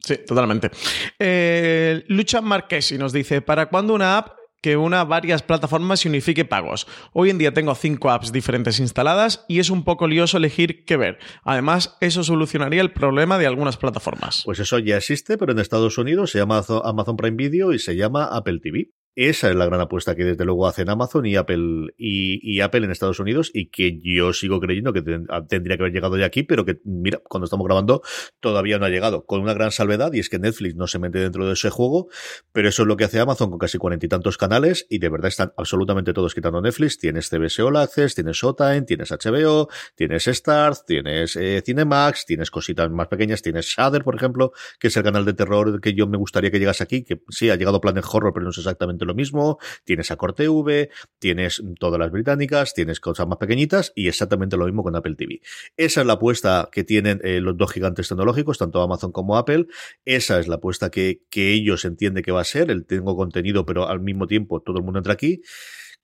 [0.00, 0.70] Sí, totalmente.
[1.18, 6.44] Eh, Lucha Marquesi nos dice, ¿para cuándo una app que una varias plataformas y unifique
[6.44, 6.86] pagos?
[7.12, 10.96] Hoy en día tengo cinco apps diferentes instaladas y es un poco lioso elegir qué
[10.96, 11.18] ver.
[11.44, 14.42] Además, eso solucionaría el problema de algunas plataformas.
[14.44, 17.78] Pues eso ya existe, pero en Estados Unidos se llama Azo- Amazon Prime Video y
[17.78, 18.90] se llama Apple TV.
[19.22, 22.90] Esa es la gran apuesta que desde luego hacen Amazon y Apple y, Apple en
[22.90, 26.42] Estados Unidos y que yo sigo creyendo que ten- tendría que haber llegado ya aquí,
[26.42, 28.00] pero que mira, cuando estamos grabando
[28.40, 31.18] todavía no ha llegado, con una gran salvedad y es que Netflix no se mete
[31.18, 32.08] dentro de ese juego,
[32.52, 35.10] pero eso es lo que hace Amazon con casi cuarenta y tantos canales y de
[35.10, 36.96] verdad están absolutamente todos quitando Netflix.
[36.96, 42.90] Tienes CBS All Access, tienes Showtime, tienes HBO, tienes Stars, tienes eh, Cinemax, tienes cositas
[42.90, 46.16] más pequeñas, tienes Shudder, por ejemplo, que es el canal de terror que yo me
[46.16, 49.09] gustaría que llegase aquí, que sí, ha llegado Planet Horror, pero no es exactamente lo
[49.14, 49.58] mismo.
[49.84, 54.66] Tienes a Corte V, tienes todas las británicas, tienes cosas más pequeñitas y exactamente lo
[54.66, 55.40] mismo con Apple TV.
[55.76, 59.66] Esa es la apuesta que tienen eh, los dos gigantes tecnológicos, tanto Amazon como Apple.
[60.04, 62.70] Esa es la apuesta que, que ellos entienden que va a ser.
[62.70, 65.42] El tengo contenido, pero al mismo tiempo todo el mundo entra aquí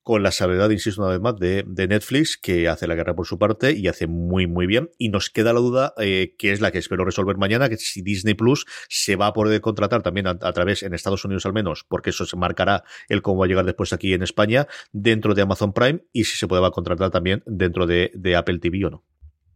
[0.07, 3.26] con la sabiduría, insisto una vez más, de, de, Netflix, que hace la guerra por
[3.26, 4.88] su parte y hace muy, muy bien.
[4.98, 8.02] Y nos queda la duda, eh, que es la que espero resolver mañana, que si
[8.02, 11.54] Disney Plus se va a poder contratar también a, a, través, en Estados Unidos al
[11.54, 15.34] menos, porque eso se marcará el cómo va a llegar después aquí en España, dentro
[15.34, 18.61] de Amazon Prime, y si se puede va a contratar también dentro de, de Apple
[18.61, 19.04] TV o no.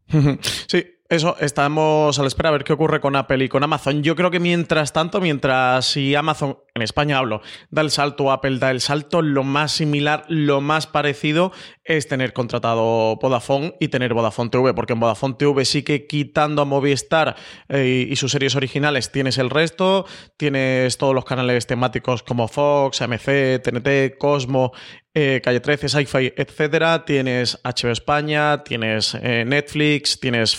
[0.66, 4.04] Sí, eso, estamos a la espera a ver qué ocurre con Apple y con Amazon.
[4.04, 8.60] Yo creo que mientras tanto, mientras si Amazon, en España hablo, da el salto, Apple
[8.60, 11.50] da el salto, lo más similar, lo más parecido
[11.82, 16.62] es tener contratado Vodafone y tener Vodafone TV, porque en Vodafone TV sí que quitando
[16.62, 17.34] a Movistar
[17.68, 20.06] eh, y sus series originales tienes el resto,
[20.36, 24.70] tienes todos los canales temáticos como Fox, AMC, TNT, Cosmo,
[25.12, 27.04] eh, Calle 13, Sci-Fi, etcétera.
[27.04, 30.54] Tienes HBO España, tienes eh, Netflix, tienes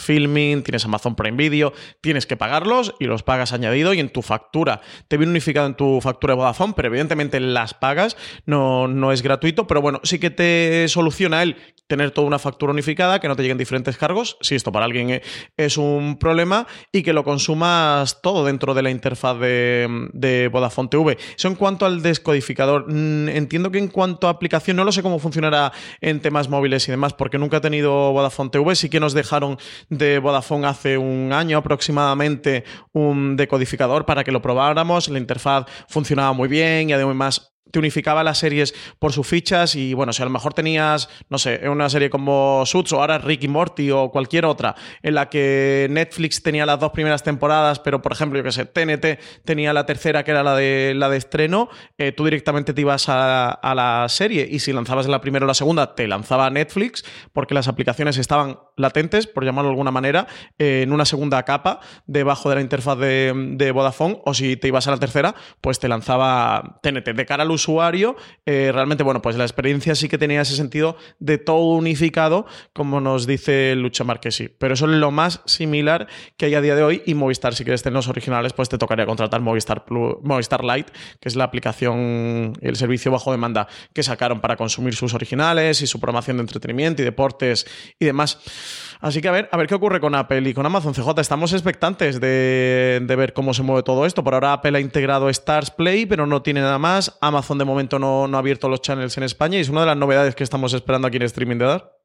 [0.63, 1.73] Tienes Amazon Prime Video.
[2.01, 4.81] Tienes que pagarlos y los pagas añadido y en tu factura.
[5.07, 9.21] Te viene unificado en tu factura de Vodafone, pero evidentemente las pagas, no, no es
[9.21, 13.35] gratuito, pero bueno, sí que te soluciona el tener toda una factura unificada, que no
[13.35, 15.21] te lleguen diferentes cargos, si esto para alguien
[15.57, 20.87] es un problema, y que lo consumas todo dentro de la interfaz de, de Vodafone
[20.87, 21.17] TV.
[21.35, 22.85] Eso en cuanto al descodificador.
[22.87, 26.87] Mm, Entiendo que en cuanto a aplicación, no lo sé cómo funcionará en temas móviles
[26.87, 28.75] y demás, porque nunca he tenido Vodafone TV.
[28.75, 29.57] Sí que nos dejaron
[29.89, 32.63] de Vodafone hace un año aproximadamente
[32.93, 35.09] un decodificador para que lo probáramos.
[35.09, 39.93] La interfaz funcionaba muy bien y además te unificaba las series por sus fichas y
[39.93, 43.47] bueno, si a lo mejor tenías, no sé, una serie como Suits o ahora Ricky
[43.47, 48.11] Morty o cualquier otra en la que Netflix tenía las dos primeras temporadas, pero por
[48.11, 51.69] ejemplo, yo que sé, TNT tenía la tercera que era la de, la de estreno,
[51.97, 55.47] eh, tú directamente te ibas a, a, la serie y si lanzabas la primera o
[55.47, 60.27] la segunda te lanzaba Netflix porque las aplicaciones estaban latentes, por llamarlo de alguna manera,
[60.59, 64.67] eh, en una segunda capa debajo de la interfaz de, de Vodafone o si te
[64.67, 67.13] ibas a la tercera, pues te lanzaba TNT.
[67.15, 68.15] De cara al usuario,
[68.45, 73.01] eh, realmente, bueno, pues la experiencia sí que tenía ese sentido de todo unificado, como
[73.01, 74.49] nos dice Lucha Marquesi.
[74.49, 76.07] Pero eso es lo más similar
[76.37, 77.03] que hay a día de hoy.
[77.05, 80.91] Y Movistar, si quieres tener los originales, pues te tocaría contratar Movistar, Plus, Movistar Lite,
[81.19, 85.87] que es la aplicación el servicio bajo demanda que sacaron para consumir sus originales y
[85.87, 87.65] su programación de entretenimiento y deportes
[87.99, 88.39] y demás.
[88.99, 91.19] Así que a ver, a ver qué ocurre con Apple y con Amazon CJ.
[91.19, 94.23] Estamos expectantes de, ver cómo se mueve todo esto.
[94.23, 97.17] Por ahora Apple ha integrado Stars Play, pero no tiene nada más.
[97.21, 99.87] Amazon de momento no, no ha abierto los channels en España y es una de
[99.87, 102.00] las novedades que estamos esperando aquí en streaming de dar.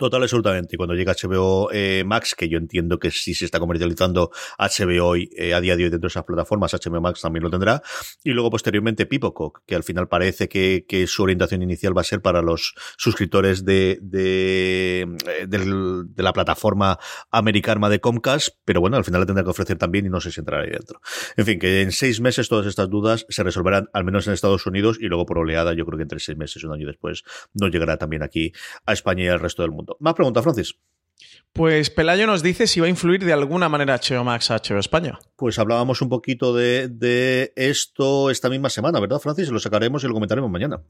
[0.00, 0.76] Total, absolutamente.
[0.76, 5.14] Y cuando llega HBO eh, Max, que yo entiendo que sí se está comercializando HBO
[5.14, 7.82] eh, a día de hoy dentro de esas plataformas, HBO Max también lo tendrá.
[8.24, 12.04] Y luego posteriormente Pipocock, que al final parece que, que su orientación inicial va a
[12.04, 16.98] ser para los suscriptores de, de, eh, del- de la plataforma
[17.30, 20.32] americana de Comcast, pero bueno, al final la tendrá que ofrecer también y no sé
[20.32, 21.02] si entrará ahí dentro.
[21.36, 24.64] En fin, que en seis meses todas estas dudas se resolverán, al menos en Estados
[24.64, 27.22] Unidos, y luego por oleada, yo creo que entre seis meses, un año después,
[27.52, 28.52] nos llegará también aquí
[28.86, 29.89] a España y al resto del mundo.
[29.98, 30.74] Más preguntas, Francis.
[31.52, 34.78] Pues Pelayo nos dice si va a influir de alguna manera HBO Max a HBO
[34.78, 35.18] España.
[35.36, 39.50] Pues hablábamos un poquito de, de esto esta misma semana, ¿verdad, Francis?
[39.50, 40.80] Lo sacaremos y lo comentaremos mañana.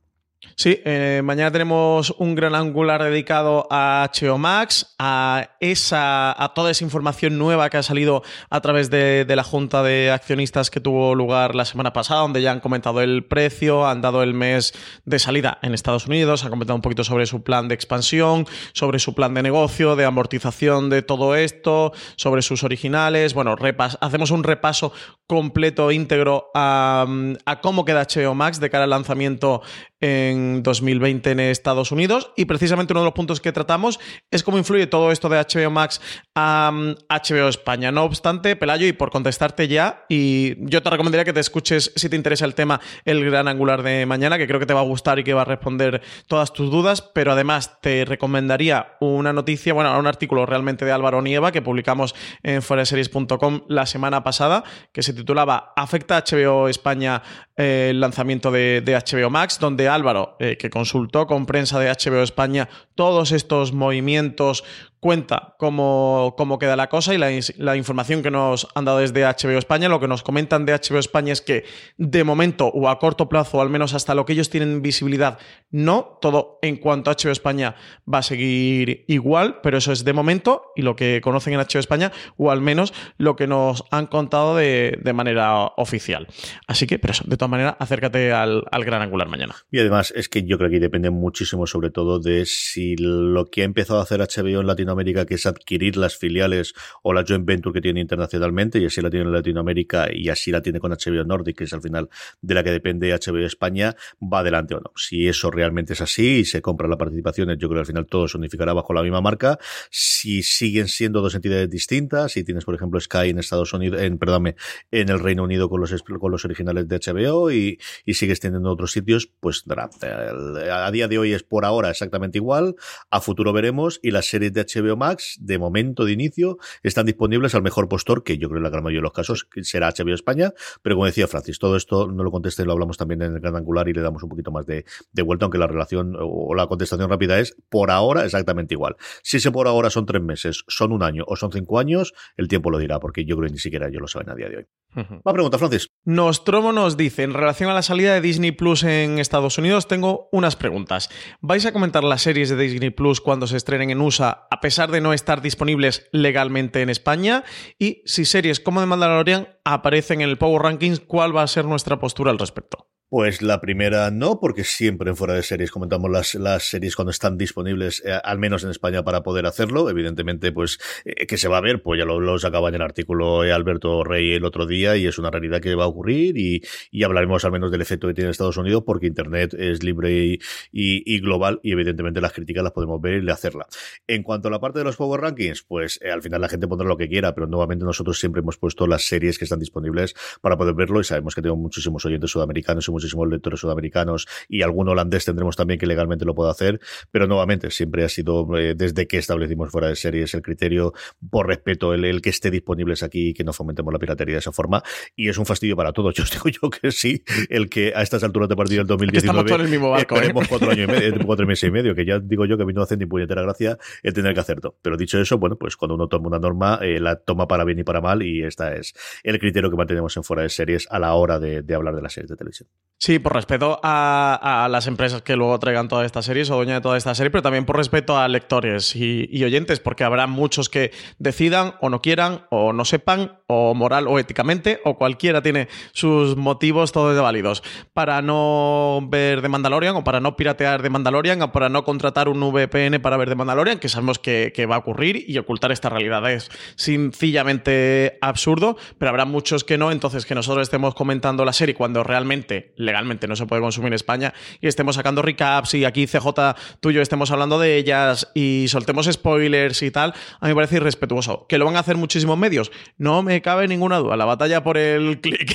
[0.56, 6.70] Sí, eh, mañana tenemos un gran angular dedicado a HBO Max, a, esa, a toda
[6.70, 11.14] esa información nueva que ha salido a través de, la Junta de Accionistas que tuvo
[11.14, 14.72] lugar la semana pasada, donde ya han comentado el precio, han dado el mes
[15.04, 18.98] de salida en Estados Unidos, han comentado un poquito sobre su plan de expansión, sobre
[18.98, 23.34] su plan de negocio, de amortización de todo esto, sobre sus originales.
[23.34, 24.92] Bueno, repas hacemos un repaso
[25.26, 27.06] completo, íntegro a,
[27.44, 29.62] a cómo queda HBO Max de cara al lanzamiento
[30.00, 34.58] en 2020 en Estados Unidos y precisamente uno de los puntos que tratamos es cómo
[34.58, 36.00] influye todo esto de HBO Max
[36.34, 37.92] a um, HBO España.
[37.92, 42.08] No obstante, Pelayo, y por contestarte ya, y yo te recomendaría que te escuches, si
[42.08, 44.84] te interesa el tema, el gran angular de mañana, que creo que te va a
[44.84, 49.74] gustar y que va a responder todas tus dudas, pero además te recomendaría una noticia,
[49.74, 55.02] bueno, un artículo realmente de Álvaro Nieva que publicamos en foreseries.com la semana pasada, que
[55.02, 57.22] se titulaba ¿Afecta a HBO España
[57.56, 59.58] eh, el lanzamiento de, de HBO Max?
[59.58, 64.64] donde Álvaro, eh, que consultó con prensa de HBO España todos estos movimientos,
[65.00, 69.58] cuenta cómo, cómo queda la cosa y la, información que nos han dado desde HBO
[69.58, 69.88] España.
[69.88, 71.64] Lo que nos comentan de HBO España es que
[71.96, 75.38] de momento o a corto plazo, al menos hasta lo que ellos tienen visibilidad,
[75.70, 76.18] no.
[76.20, 77.74] Todo en cuanto a HBO España
[78.12, 81.80] va a seguir igual, pero eso es de momento y lo que conocen en HBO
[81.80, 86.28] España, o al menos lo que nos han contado de, de manera oficial.
[86.66, 89.54] Así que, pero eso, de todas maneras, acércate al, al gran angular mañana.
[89.70, 93.62] Y además es que yo creo que depende muchísimo sobre todo de si lo que
[93.62, 94.89] ha empezado a hacer HBO en Latinoamérica,
[95.26, 99.10] que es adquirir las filiales o la joint venture que tiene internacionalmente, y así la
[99.10, 102.08] tiene en Latinoamérica y así la tiene con HBO Nordic, que es al final
[102.40, 104.92] de la que depende HBO España, va adelante o no.
[104.96, 108.06] Si eso realmente es así y se compra la participación, yo creo que al final
[108.06, 109.58] todo se unificará bajo la misma marca.
[109.90, 114.18] Si siguen siendo dos entidades distintas, si tienes, por ejemplo, Sky en Estados Unidos, en,
[114.18, 114.56] perdóname,
[114.90, 118.70] en el Reino Unido con los, con los originales de HBO y, y sigues teniendo
[118.70, 122.76] otros sitios, pues a día de hoy es por ahora exactamente igual,
[123.10, 127.54] a futuro veremos y las series de HBO Max, de momento de inicio, están disponibles
[127.54, 129.90] al mejor postor, que yo creo que en la gran mayoría de los casos será
[129.90, 130.52] HBO España,
[130.82, 133.56] pero como decía Francis, todo esto no lo conteste, lo hablamos también en el gran
[133.56, 136.66] angular y le damos un poquito más de, de vuelta, aunque la relación o la
[136.66, 138.96] contestación rápida es por ahora exactamente igual.
[139.22, 142.48] Si ese por ahora son tres meses, son un año o son cinco años, el
[142.48, 144.56] tiempo lo dirá, porque yo creo que ni siquiera ellos lo saben a día de
[144.58, 144.66] hoy.
[144.96, 145.22] Uh -huh.
[145.26, 145.88] Va pregunta, Francis.
[146.04, 150.28] Nostromo nos dice, en relación a la salida de Disney Plus en Estados Unidos, tengo
[150.32, 151.10] unas preguntas.
[151.40, 154.69] ¿Vais a comentar las series de Disney Plus cuando se estrenen en USA, a pesar
[154.70, 157.44] de no estar disponibles legalmente en España?
[157.78, 161.64] Y si series como The Mandalorian aparecen en el Power Rankings, ¿cuál va a ser
[161.64, 162.90] nuestra postura al respecto?
[163.10, 167.10] Pues la primera no, porque siempre en fuera de series comentamos las, las series cuando
[167.10, 169.90] están disponibles, eh, al menos en España, para poder hacerlo.
[169.90, 172.82] Evidentemente, pues, eh, que se va a ver, pues ya lo, lo sacaba en el
[172.82, 176.38] artículo eh, Alberto Rey el otro día y es una realidad que va a ocurrir
[176.38, 179.82] y, y hablaremos al menos del efecto que tiene en Estados Unidos porque Internet es
[179.82, 180.38] libre y,
[180.70, 183.66] y, global y evidentemente las críticas las podemos ver y hacerla.
[184.06, 186.86] En cuanto a la parte de los Power Rankings, pues al final la gente pondrá
[186.86, 190.56] lo que quiera, pero nuevamente nosotros siempre hemos puesto las series que están disponibles para
[190.56, 194.88] poder verlo y sabemos que tenemos muchísimos oyentes sudamericanos y muchísimos lectores sudamericanos y algún
[194.88, 196.80] holandés tendremos también que legalmente lo pueda hacer,
[197.10, 200.92] pero nuevamente siempre ha sido eh, desde que establecimos fuera de series el criterio
[201.30, 204.40] por respeto el, el, que esté disponibles aquí y que no fomentemos la piratería de
[204.40, 204.82] esa forma
[205.16, 206.14] y es un fastidio para todos.
[206.20, 209.40] Yo os digo yo que sí, el que a estas alturas de partido del 2019
[209.40, 210.46] Estamos el mismo barco, esperemos ¿eh?
[210.48, 212.72] cuatro años y medio, cuatro meses y medio, que ya digo yo que a mí
[212.72, 214.76] no hace ni puñetera gracia el tener que hacerlo.
[214.82, 217.78] Pero dicho eso, bueno, pues cuando uno toma una norma, eh, la toma para bien
[217.78, 220.98] y para mal y esta es el criterio que mantenemos en fuera de series a
[220.98, 222.68] la hora de, de hablar de las series de televisión.
[222.98, 226.80] Sí, por respeto a, las empresas que luego traigan todas estas series o dueña de
[226.82, 230.68] toda esta serie, pero también por respeto a lectores y, y, oyentes, porque habrá muchos
[230.68, 235.66] que decidan o no quieran o no sepan o moral o éticamente, o cualquiera tiene
[235.92, 240.90] sus motivos todos de válidos para no ver de Mandalorian o para no piratear de
[240.90, 244.66] Mandalorian o para no contratar un VPN para ver de Mandalorian, que sabemos que, que
[244.66, 249.90] va a ocurrir y ocultar esta realidad es sencillamente absurdo, pero habrá muchos que no,
[249.90, 253.94] entonces que nosotros estemos comentando la serie cuando realmente, legalmente no se puede consumir en
[253.94, 259.06] España y estemos sacando recaps y aquí CJ tuyo estemos hablando de ellas y soltemos
[259.10, 261.46] spoilers y tal, a mí me parece irrespetuoso.
[261.48, 262.70] ¿Que lo van a hacer muchísimos medios?
[262.96, 264.16] No me cabe ninguna duda.
[264.16, 265.54] La batalla por el clic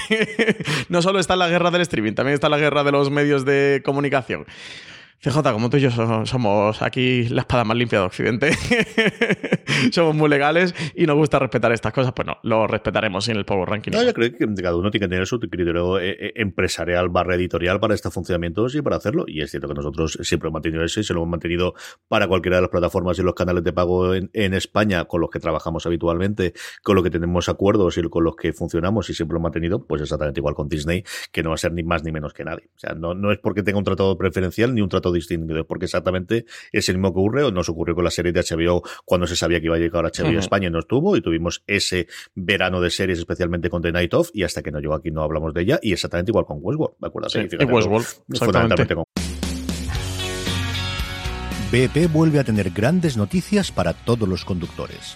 [0.89, 3.45] no solo está en la guerra del streaming, también está la guerra de los medios
[3.45, 4.45] de comunicación.
[5.20, 8.51] CJ, como tú y yo somos aquí la espada más limpia de Occidente,
[9.91, 13.45] somos muy legales y nos gusta respetar estas cosas, pues no, lo respetaremos en el
[13.45, 13.91] Power Ranking.
[13.91, 17.36] No, yo creo que cada uno tiene que tener su criterio eh, eh, empresarial barra
[17.36, 19.26] editorial para estos funcionamientos y para hacerlo.
[19.28, 21.74] Y es cierto que nosotros siempre hemos mantenido eso y se lo hemos mantenido
[22.07, 25.30] para cualquiera de las plataformas y los canales de pago en, en España con los
[25.30, 26.53] que trabajamos habitualmente,
[26.84, 29.86] con los que tenemos acuerdos y con los que funcionamos y siempre lo hemos mantenido,
[29.86, 32.43] pues exactamente igual con Disney, que no va a ser ni más ni menos que
[32.43, 32.70] nadie.
[32.76, 35.85] O sea, no, no es porque tenga un tratado preferencial ni un trato distinto, porque
[35.85, 39.27] exactamente es el mismo que ocurre o nos ocurrió con la serie de HBO cuando
[39.27, 40.39] se sabía que iba a llegar a HBO Ujú.
[40.39, 44.29] España y no estuvo y tuvimos ese verano de series especialmente con The Night Of
[44.33, 46.95] y hasta que no llegó aquí no hablamos de ella y exactamente igual con Westworld,
[46.99, 47.31] ¿me acuerdas?
[47.31, 49.05] Sí, Fíjate, y fundamentalmente con
[51.71, 55.15] BP vuelve a tener grandes noticias para todos los conductores.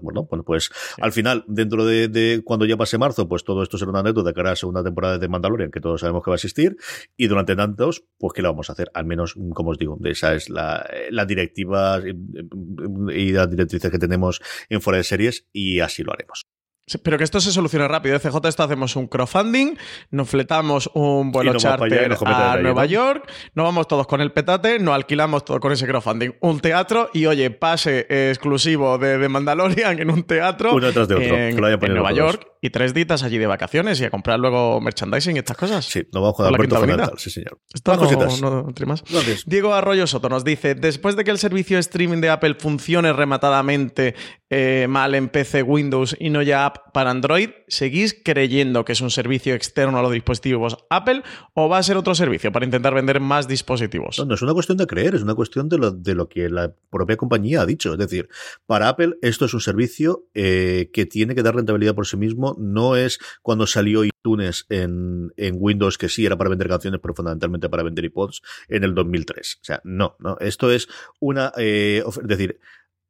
[0.00, 0.70] Bueno, pues
[1.00, 4.30] al final, dentro de, de cuando ya pase marzo, pues todo esto será una anécdota
[4.30, 6.76] de cara a la segunda temporada de Mandalorian, que todos sabemos que va a existir,
[7.16, 8.90] y durante tantos, pues ¿qué le vamos a hacer?
[8.94, 13.90] Al menos, como os digo, de esa es la, la directiva y, y las directrices
[13.90, 16.49] que tenemos en fuera de series, y así lo haremos.
[16.98, 18.16] Pero que esto se solucione rápido.
[18.16, 18.20] ¿eh?
[18.20, 19.76] CJ, esto hacemos un crowdfunding,
[20.10, 22.86] nos fletamos un vuelo charter a Nueva.
[22.86, 26.30] York, nos vamos todos con el petate, nos alquilamos todo con ese crowdfunding.
[26.40, 31.14] Un teatro y, oye, pase exclusivo de, de Mandalorian en un teatro Uno detrás de
[31.14, 32.12] otro, en, que lo en Nueva.
[32.12, 35.84] York y tres ditas allí de vacaciones y a comprar luego merchandising y estas cosas.
[35.84, 36.78] Sí, nos vamos con la Quinta.
[36.78, 37.58] Fundamental, sí señor.
[37.72, 39.02] Esto no, no- más.
[39.46, 43.12] Diego Arroyo Soto nos dice, después de que el servicio de streaming de Apple funcione
[43.12, 44.14] rematadamente
[44.50, 49.00] eh, mal en PC, Windows y no ya app para Android, ¿seguís creyendo que es
[49.00, 51.22] un servicio externo a los dispositivos Apple
[51.54, 54.18] o va a ser otro servicio para intentar vender más dispositivos?
[54.18, 56.48] No, no es una cuestión de creer, es una cuestión de lo, de lo que
[56.50, 57.92] la propia compañía ha dicho.
[57.92, 58.28] Es decir,
[58.66, 62.56] para Apple esto es un servicio eh, que tiene que dar rentabilidad por sí mismo.
[62.58, 67.14] No es cuando salió iTunes en, en Windows, que sí era para vender canciones, pero
[67.14, 69.58] fundamentalmente para vender iPods en el 2003.
[69.60, 70.36] O sea, no, no.
[70.40, 70.88] Esto es
[71.20, 71.52] una...
[71.56, 72.60] eh, es decir,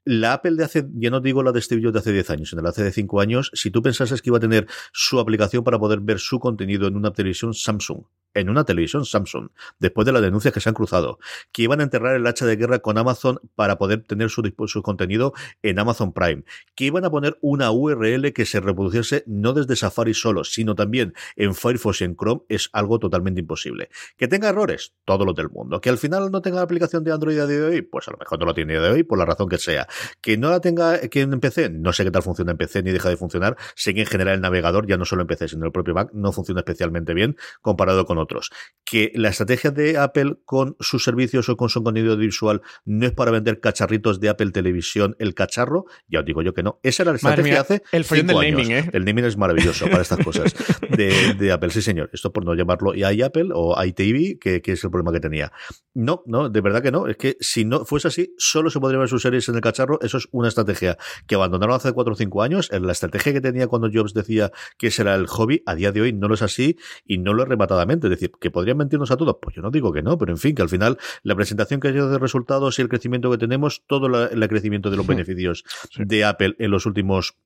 [0.04, 2.50] la Apple de hace, ya no digo la de Steve Jobs de hace 10 años,
[2.50, 5.64] sino la de hace 5 años, si tú pensases que iba a tener su aplicación
[5.64, 8.04] para poder ver su contenido en una televisión Samsung,
[8.34, 11.18] en una televisión Samsung, después de las denuncias que se han cruzado,
[11.52, 14.82] que iban a enterrar el hacha de guerra con Amazon para poder tener su, su
[14.82, 19.76] contenido en Amazon Prime, que iban a poner una URL que se reproduciese no desde
[19.76, 23.90] Safari solo, sino también en Firefox y en Chrome, es algo totalmente imposible.
[24.16, 25.80] Que tenga errores, todos los del mundo.
[25.80, 28.12] Que al final no tenga la aplicación de Android a día de hoy, pues a
[28.12, 29.86] lo mejor no lo tiene a día de hoy, por la razón que sea.
[30.20, 32.90] Que no la tenga que en PC, no sé qué tal funciona en PC ni
[32.90, 33.56] deja de funcionar.
[33.74, 36.10] Sé que en general el navegador, ya no solo en PC, sino el propio Mac,
[36.12, 38.50] no funciona especialmente bien comparado con otros.
[38.84, 43.12] que la estrategia de Apple con sus servicios o con su contenido visual no es
[43.12, 46.80] para vender cacharritos de Apple Televisión, el cacharro, ya os digo yo que no.
[46.82, 48.90] Esa era la estrategia hace el follón del naming, ¿eh?
[48.92, 50.54] El naming es maravilloso para estas cosas
[50.90, 52.10] de, de, Apple, sí señor.
[52.12, 55.52] Esto por no llamarlo iApple o iTV, que, que es el problema que tenía.
[55.94, 57.06] No, no, de verdad que no.
[57.06, 60.00] Es que si no fuese así, solo se podrían ver sus series en el cacharro.
[60.02, 62.70] Eso es una estrategia que abandonaron hace 4 o 5 años.
[62.72, 66.00] La estrategia que tenía cuando Jobs decía que ese era el hobby, a día de
[66.00, 68.08] hoy no lo es así y no lo es rematadamente.
[68.10, 69.36] Es decir, que podrían mentirnos a todos.
[69.40, 71.88] Pues yo no digo que no, pero en fin, que al final la presentación que
[71.88, 75.64] ha de resultados y el crecimiento que tenemos, todo el crecimiento de los beneficios
[75.96, 77.36] de Apple en los últimos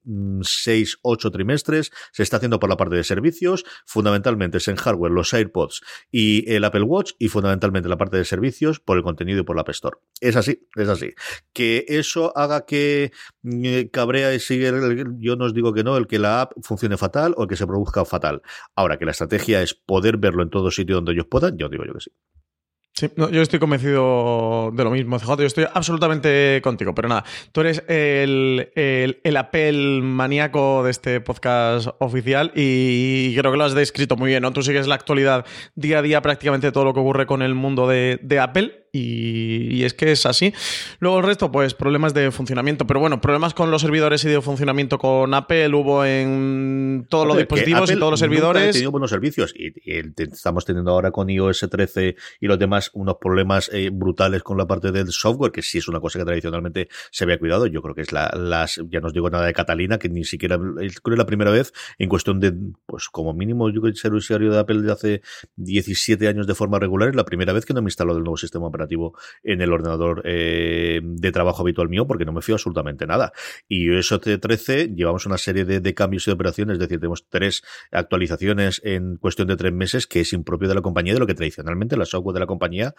[0.42, 4.76] 6, mm, 8 trimestres se está haciendo por la parte de servicios, fundamentalmente es en
[4.76, 9.02] hardware, los AirPods y el Apple Watch y fundamentalmente la parte de servicios por el
[9.02, 9.98] contenido y por la App Store.
[10.20, 11.10] Es así, es así.
[11.52, 13.12] Que eso haga que
[13.42, 14.72] mm, cabrea y sigue,
[15.18, 17.56] yo no os digo que no, el que la app funcione fatal o el que
[17.56, 18.42] se produzca fatal.
[18.74, 21.84] Ahora que la estrategia es poder verlo en todo sitio donde ellos puedan, yo digo
[21.84, 22.10] yo que sí.
[22.96, 25.36] Sí, yo estoy convencido de lo mismo, CJ.
[25.38, 31.20] Yo estoy absolutamente contigo, pero nada, tú eres el, el, el Apple maníaco de este
[31.20, 34.52] podcast oficial y creo que lo has descrito muy bien, ¿no?
[34.52, 35.44] Tú sigues la actualidad
[35.74, 39.82] día a día prácticamente todo lo que ocurre con el mundo de, de Apple y,
[39.82, 40.54] es que es así.
[41.00, 42.86] Luego el resto, pues problemas de funcionamiento.
[42.86, 47.36] Pero bueno, problemas con los servidores y de funcionamiento con Apple hubo en todos los
[47.36, 48.68] dispositivos y todos los servidores.
[48.68, 49.74] Ha tenido buenos servicios y,
[50.16, 54.66] estamos teniendo ahora con iOS 13 y los demás unos problemas eh, brutales con la
[54.66, 57.66] parte del software, que sí es una cosa que tradicionalmente se había cuidado.
[57.66, 60.22] Yo creo que es la, las, ya no os digo nada de Catalina, que ni
[60.22, 62.54] siquiera, creo que es la primera vez en cuestión de,
[62.86, 65.22] pues como mínimo, yo creo que ser usuario de Apple de hace
[65.56, 68.36] 17 años de forma regular, es la primera vez que no me instalado el nuevo
[68.36, 68.83] sistema operativo
[69.42, 73.32] en el ordenador eh, de trabajo habitual mío porque no me fío absolutamente nada.
[73.68, 77.62] Y eso 13 llevamos una serie de, cambios y de operaciones, es decir, tenemos tres
[77.92, 81.34] actualizaciones en cuestión de tres meses que es impropio de la compañía, de lo que
[81.34, 82.94] tradicionalmente la software de la compañía,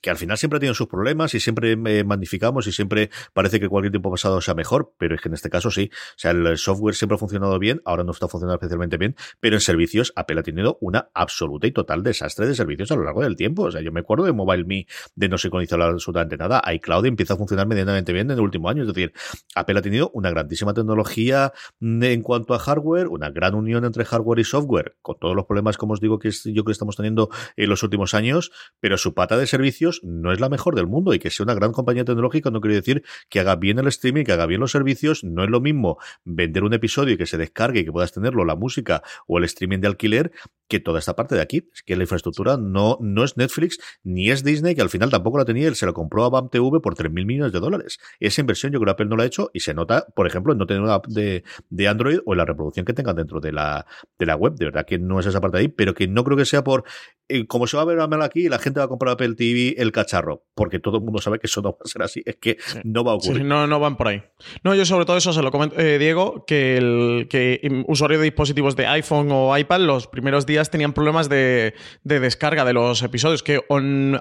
[0.00, 3.68] que al final siempre tenido sus problemas y siempre eh, magnificamos y siempre parece que
[3.68, 5.90] cualquier tiempo pasado sea mejor, pero es que en este caso sí.
[5.92, 9.56] O sea, el software siempre ha funcionado bien, ahora no está funcionando especialmente bien, pero
[9.56, 13.22] en servicios Apple ha tenido una absoluta y total desastre de servicios a lo largo
[13.22, 13.64] del tiempo.
[13.64, 16.62] O sea, yo me acuerdo de MobileMe de no sincronizar absolutamente nada.
[16.72, 18.82] iCloud empieza a funcionar medianamente bien en el último año.
[18.82, 19.12] Es decir,
[19.54, 24.40] Apple ha tenido una grandísima tecnología en cuanto a hardware, una gran unión entre hardware
[24.40, 27.68] y software, con todos los problemas, como os digo, que yo que estamos teniendo en
[27.68, 31.18] los últimos años, pero su pata de servicios no es la mejor del mundo y
[31.18, 34.32] que sea una gran compañía tecnológica no quiere decir que haga bien el streaming, que
[34.32, 35.24] haga bien los servicios.
[35.24, 38.44] No es lo mismo vender un episodio y que se descargue y que puedas tenerlo,
[38.44, 40.32] la música o el streaming de alquiler,
[40.68, 41.68] que toda esta parte de aquí.
[41.72, 45.38] Es que la infraestructura no, no es Netflix ni es Disney, que al final tampoco
[45.38, 47.98] la tenía, él se lo compró a BAM TV por 3.000 millones de dólares.
[48.20, 50.52] Esa inversión yo creo que Apple no la ha hecho y se nota, por ejemplo,
[50.52, 53.40] en no tener una app de, de Android o en la reproducción que tengan dentro
[53.40, 53.86] de la,
[54.18, 54.54] de la web.
[54.54, 56.62] De verdad que no es esa parte de ahí, pero que no creo que sea
[56.62, 56.84] por
[57.28, 59.74] eh, como se va a ver mal aquí, la gente va a comprar Apple TV
[59.78, 62.36] el cacharro, porque todo el mundo sabe que eso no va a ser así, es
[62.36, 63.44] que no va a ocurrir.
[63.44, 64.22] no, no van por ahí.
[64.62, 68.24] No, yo sobre todo eso se lo comento, eh, Diego, que el que usuarios de
[68.24, 73.42] dispositivos de iPhone o iPad los primeros días tenían problemas de, descarga de los episodios,
[73.42, 73.62] que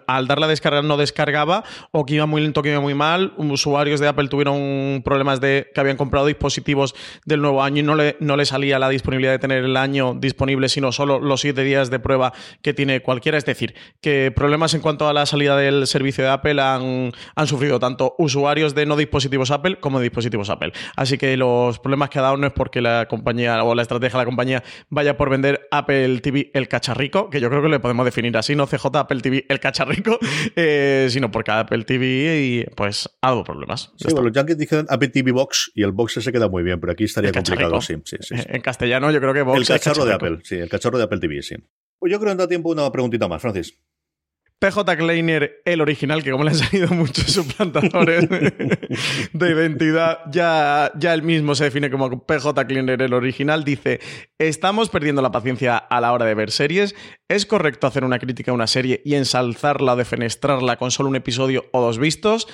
[0.07, 3.33] al dar la descarga no descargaba, o que iba muy lento, que iba muy mal.
[3.37, 6.95] Usuarios de Apple tuvieron problemas de que habían comprado dispositivos
[7.25, 10.69] del nuevo año y no le, no salía la disponibilidad de tener el año disponible,
[10.69, 13.37] sino solo los siete días de prueba que tiene cualquiera.
[13.37, 17.47] Es decir, que problemas en cuanto a la salida del servicio de Apple han, han
[17.47, 20.73] sufrido tanto usuarios de no dispositivos Apple como de dispositivos Apple.
[20.95, 24.17] Así que los problemas que ha dado no es porque la compañía o la estrategia
[24.17, 27.79] de la compañía vaya por vender Apple TV el cacharrico, que yo creo que le
[27.79, 30.19] podemos definir así, no CJ Apple TV el cacharrico,
[30.55, 33.91] eh, sino porque Apple TV y, pues dado problemas.
[33.97, 36.93] Sí, los yankees dicen Apple TV Box y el box se queda muy bien, pero
[36.93, 37.81] aquí estaría complicado.
[37.81, 40.69] Sí, sí, sí, En castellano yo creo que Box El cacharro de Apple, sí, el
[40.69, 41.55] cacharro de Apple TV, sí.
[41.99, 43.77] Pues yo creo que da tiempo una preguntita más, Francis.
[44.61, 48.29] PJ Kleiner, el original, que como le han salido muchos suplantadores
[49.33, 53.99] de identidad, ya, ya él mismo se define como PJ Kleiner, el original, dice,
[54.37, 56.93] estamos perdiendo la paciencia a la hora de ver series.
[57.27, 61.15] ¿Es correcto hacer una crítica a una serie y ensalzarla o defenestrarla con solo un
[61.15, 62.47] episodio o dos vistos?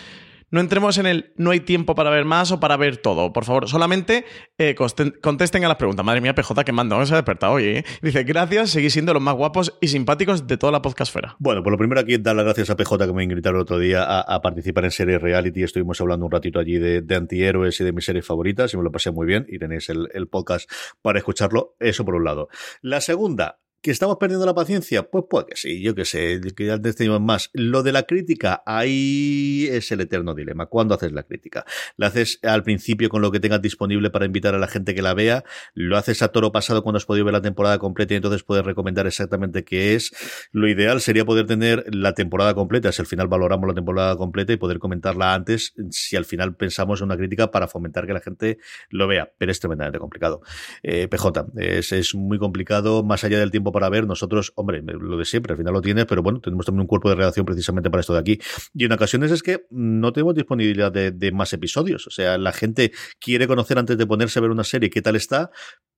[0.50, 3.34] No entremos en el no hay tiempo para ver más o para ver todo.
[3.34, 4.24] Por favor, solamente
[4.58, 6.06] eh, contesten a las preguntas.
[6.06, 7.66] Madre mía, PJ, que mando, se ha despertado hoy.
[7.66, 7.86] ¿eh?
[8.02, 11.36] Dice, gracias, seguís siendo los más guapos y simpáticos de toda la podcastfera.
[11.40, 13.78] Bueno, por lo primero aquí dar las gracias a PJ que me invitaron el otro
[13.78, 15.64] día a, participar en series reality.
[15.64, 18.92] Estuvimos hablando un ratito allí de, antihéroes y de mis series favoritas y me lo
[18.92, 20.72] pasé muy bien y tenéis el, el podcast
[21.02, 21.76] para escucharlo.
[21.80, 22.48] Eso por un lado.
[22.82, 25.04] La segunda, ¿Que estamos perdiendo la paciencia?
[25.04, 27.52] Pues puede que sí, yo que sé, que antes teníamos más.
[27.54, 30.66] Lo de la crítica, ahí es el eterno dilema.
[30.66, 31.64] ¿Cuándo haces la crítica?
[31.96, 35.04] ¿La haces al principio con lo que tengas disponible para invitar a la gente que
[35.04, 35.44] la vea?
[35.76, 38.66] ¿Lo haces a toro pasado cuando has podido ver la temporada completa y entonces puedes
[38.66, 40.12] recomendar exactamente qué es?
[40.52, 44.54] Lo ideal sería poder tener la temporada completa, si al final valoramos la temporada completa
[44.54, 48.22] y poder comentarla antes, si al final pensamos en una crítica para fomentar que la
[48.22, 48.58] gente
[48.90, 49.32] lo vea.
[49.38, 50.42] Pero es tremendamente complicado.
[50.82, 54.06] Eh, PJ, es, es muy complicado, más allá del tiempo para ver.
[54.08, 57.10] Nosotros, hombre, lo de siempre, al final lo tienes, pero bueno, tenemos también un cuerpo
[57.10, 58.40] de redacción precisamente para esto de aquí.
[58.74, 62.08] Y en ocasiones es que no tenemos disponibilidad de, de más episodios.
[62.08, 65.16] O sea, la gente quiere conocer antes de ponerse a ver una serie qué tal
[65.16, 65.52] está,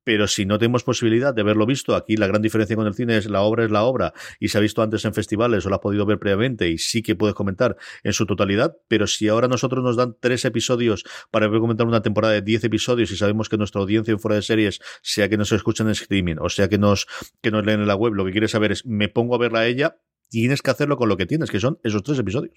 [0.10, 3.18] pero si no tenemos posibilidad de haberlo visto, aquí la gran diferencia con el cine
[3.18, 5.76] es la obra es la obra y se ha visto antes en festivales o la
[5.76, 9.48] has podido ver previamente y sí que puedes comentar en su totalidad, pero si ahora
[9.48, 13.58] nosotros nos dan tres episodios para comentar una temporada de diez episodios y sabemos que
[13.58, 16.80] nuestra audiencia en fuera de series, sea que nos escuchen en streaming o sea que
[16.80, 17.06] nos,
[17.44, 19.60] que nos leen en la web, lo que quiere saber es me pongo a verla
[19.60, 22.56] a ella, tienes que hacerlo con lo que tienes, que son esos tres episodios.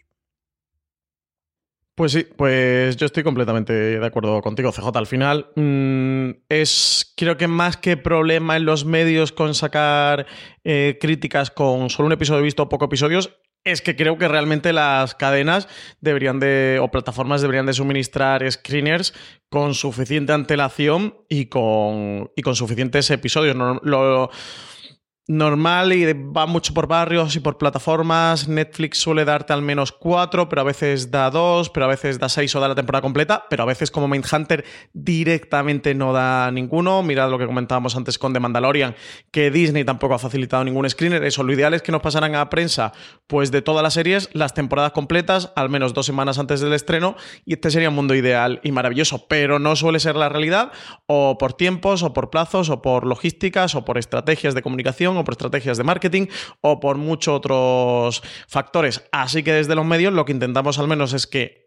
[1.94, 4.96] Pues sí, pues yo estoy completamente de acuerdo contigo, CJ.
[4.96, 10.26] Al final mmm, es, creo que más que problema en los medios con sacar
[10.64, 14.72] eh, críticas con solo un episodio visto o pocos episodios, es que creo que realmente
[14.72, 15.68] las cadenas
[16.00, 19.14] deberían de, o plataformas deberían de suministrar screeners
[19.50, 23.54] con suficiente antelación y con, y con suficientes episodios.
[23.54, 24.30] No, lo,
[25.28, 28.48] normal y va mucho por barrios y por plataformas.
[28.48, 32.28] Netflix suele darte al menos cuatro, pero a veces da dos, pero a veces da
[32.28, 37.02] seis o da la temporada completa, pero a veces como Mindhunter directamente no da ninguno.
[37.02, 38.96] Mirad lo que comentábamos antes con The Mandalorian,
[39.30, 41.22] que Disney tampoco ha facilitado ningún screener.
[41.24, 42.92] Eso, lo ideal es que nos pasaran a prensa,
[43.28, 47.16] pues de todas las series, las temporadas completas, al menos dos semanas antes del estreno,
[47.44, 50.72] y este sería un mundo ideal y maravilloso, pero no suele ser la realidad,
[51.06, 55.24] o por tiempos, o por plazos, o por logísticas, o por estrategias de comunicación o
[55.24, 56.26] por estrategias de marketing
[56.60, 59.02] o por muchos otros factores.
[59.12, 61.61] Así que desde los medios lo que intentamos al menos es que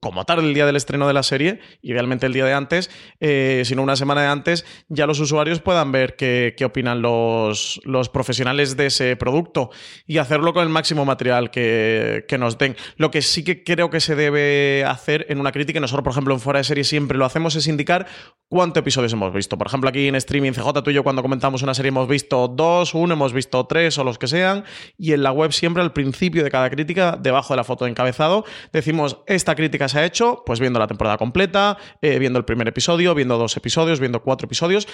[0.00, 2.90] como tarde el día del estreno de la serie, idealmente el día de antes,
[3.20, 7.80] eh, sino una semana de antes, ya los usuarios puedan ver qué, qué opinan los,
[7.84, 9.70] los, profesionales de ese producto
[10.06, 12.76] y hacerlo con el máximo material que, que, nos den.
[12.96, 16.34] Lo que sí que creo que se debe hacer en una crítica, nosotros, por ejemplo,
[16.34, 18.06] en Fuera de Serie siempre lo hacemos, es indicar
[18.48, 19.58] cuántos episodios hemos visto.
[19.58, 22.48] Por ejemplo, aquí en streaming CJ, tú y yo cuando comentamos una serie hemos visto
[22.48, 24.64] dos, uno, hemos visto tres o los que sean,
[24.96, 27.90] y en la web siempre al principio de cada crítica, debajo de la foto de
[27.90, 32.44] encabezado, decimos, esta crítica se ha hecho, pues viendo la temporada completa, eh, viendo el
[32.44, 34.88] primer episodio, viendo dos episodios, viendo cuatro episodios,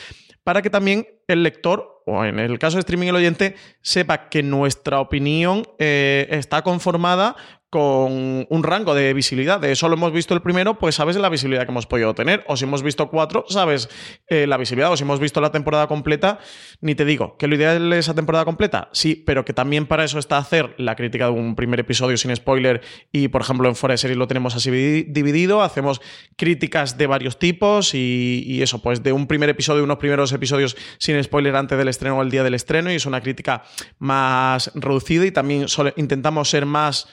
[0.44, 4.42] para que también el lector, o en el caso de streaming el oyente, sepa que
[4.42, 7.36] nuestra opinión eh, está conformada
[7.72, 9.58] con un rango de visibilidad.
[9.58, 12.44] De solo hemos visto el primero, pues sabes la visibilidad que hemos podido tener.
[12.46, 13.88] O si hemos visto cuatro, sabes
[14.26, 14.92] eh, la visibilidad.
[14.92, 16.38] O si hemos visto la temporada completa,
[16.82, 18.90] ni te digo que lo ideal es esa temporada completa.
[18.92, 22.36] Sí, pero que también para eso está hacer la crítica de un primer episodio sin
[22.36, 22.82] spoiler.
[23.10, 25.62] Y por ejemplo, en Fuera de Series lo tenemos así dividido.
[25.62, 26.02] Hacemos
[26.36, 30.76] críticas de varios tipos y, y eso, pues de un primer episodio, unos primeros episodios
[30.98, 32.90] sin spoiler antes del estreno o el día del estreno.
[32.90, 33.62] Y es una crítica
[33.98, 35.66] más reducida y también
[35.96, 37.06] intentamos ser más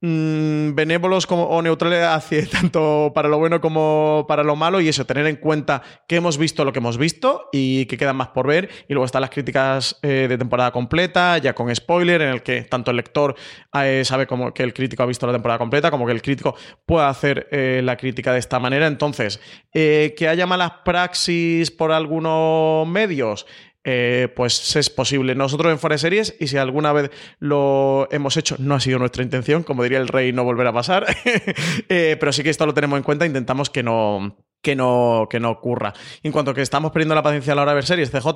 [0.00, 4.88] mmm, benévolos como, o neutrales hacia tanto para lo bueno como para lo malo y
[4.88, 8.28] eso, tener en cuenta que hemos visto lo que hemos visto y que quedan más
[8.28, 12.28] por ver y luego están las críticas eh, de temporada completa, ya con spoiler, en
[12.30, 13.34] el que tanto el lector
[13.74, 16.56] eh, sabe como que el crítico ha visto la temporada completa, como que el crítico
[16.86, 18.86] pueda hacer eh, la crítica de esta manera.
[18.86, 19.40] Entonces,
[19.72, 23.46] que haya malas praxis por algunos medios,
[23.84, 25.34] eh, pues es posible.
[25.34, 28.98] Nosotros en Fuera de Series, y si alguna vez lo hemos hecho, no ha sido
[28.98, 31.06] nuestra intención, como diría el rey, no volverá a pasar,
[31.88, 35.40] eh, pero sí que esto lo tenemos en cuenta, intentamos que no, que no, que
[35.40, 35.94] no ocurra.
[36.22, 38.28] En cuanto que estamos perdiendo la paciencia a la hora de ver series, CJ.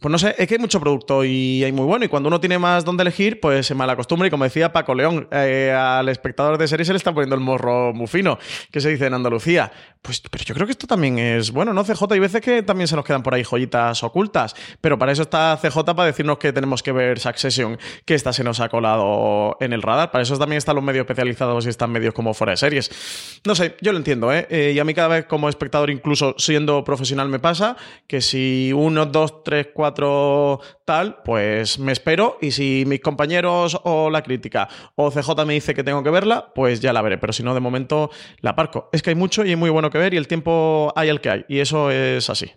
[0.00, 2.06] Pues no sé, es que hay mucho producto y hay muy bueno.
[2.06, 4.28] Y cuando uno tiene más donde elegir, pues se malacostumbra.
[4.28, 7.42] Y como decía Paco León, eh, al espectador de series se le está poniendo el
[7.42, 8.38] morro muy fino,
[8.70, 9.70] que se dice en Andalucía.
[10.00, 11.84] Pues, pero yo creo que esto también es bueno, ¿no?
[11.84, 14.56] CJ, hay veces que también se nos quedan por ahí joyitas ocultas.
[14.80, 18.42] Pero para eso está CJ, para decirnos que tenemos que ver Succession, que esta se
[18.42, 20.10] nos ha colado en el radar.
[20.10, 23.40] Para eso también están los medios especializados y están medios como fuera de series.
[23.44, 24.46] No sé, yo lo entiendo, ¿eh?
[24.48, 27.76] eh y a mí cada vez como espectador, incluso siendo profesional, me pasa
[28.06, 34.10] que si uno, dos, tres, cuatro tal, pues me espero y si mis compañeros o
[34.10, 37.32] la crítica o CJ me dice que tengo que verla, pues ya la veré, pero
[37.32, 38.10] si no, de momento
[38.40, 38.88] la aparco.
[38.92, 41.20] Es que hay mucho y hay muy bueno que ver y el tiempo hay el
[41.20, 42.50] que hay y eso es así.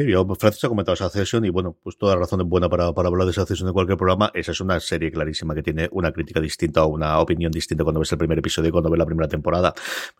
[0.00, 3.08] Sí, yo, Francis ha comentado sesión y bueno, pues toda razón es buena para, para
[3.08, 4.30] hablar de sesión de cualquier programa.
[4.32, 8.00] Esa es una serie clarísima que tiene una crítica distinta o una opinión distinta cuando
[8.00, 9.74] ves el primer episodio y cuando ves la primera temporada.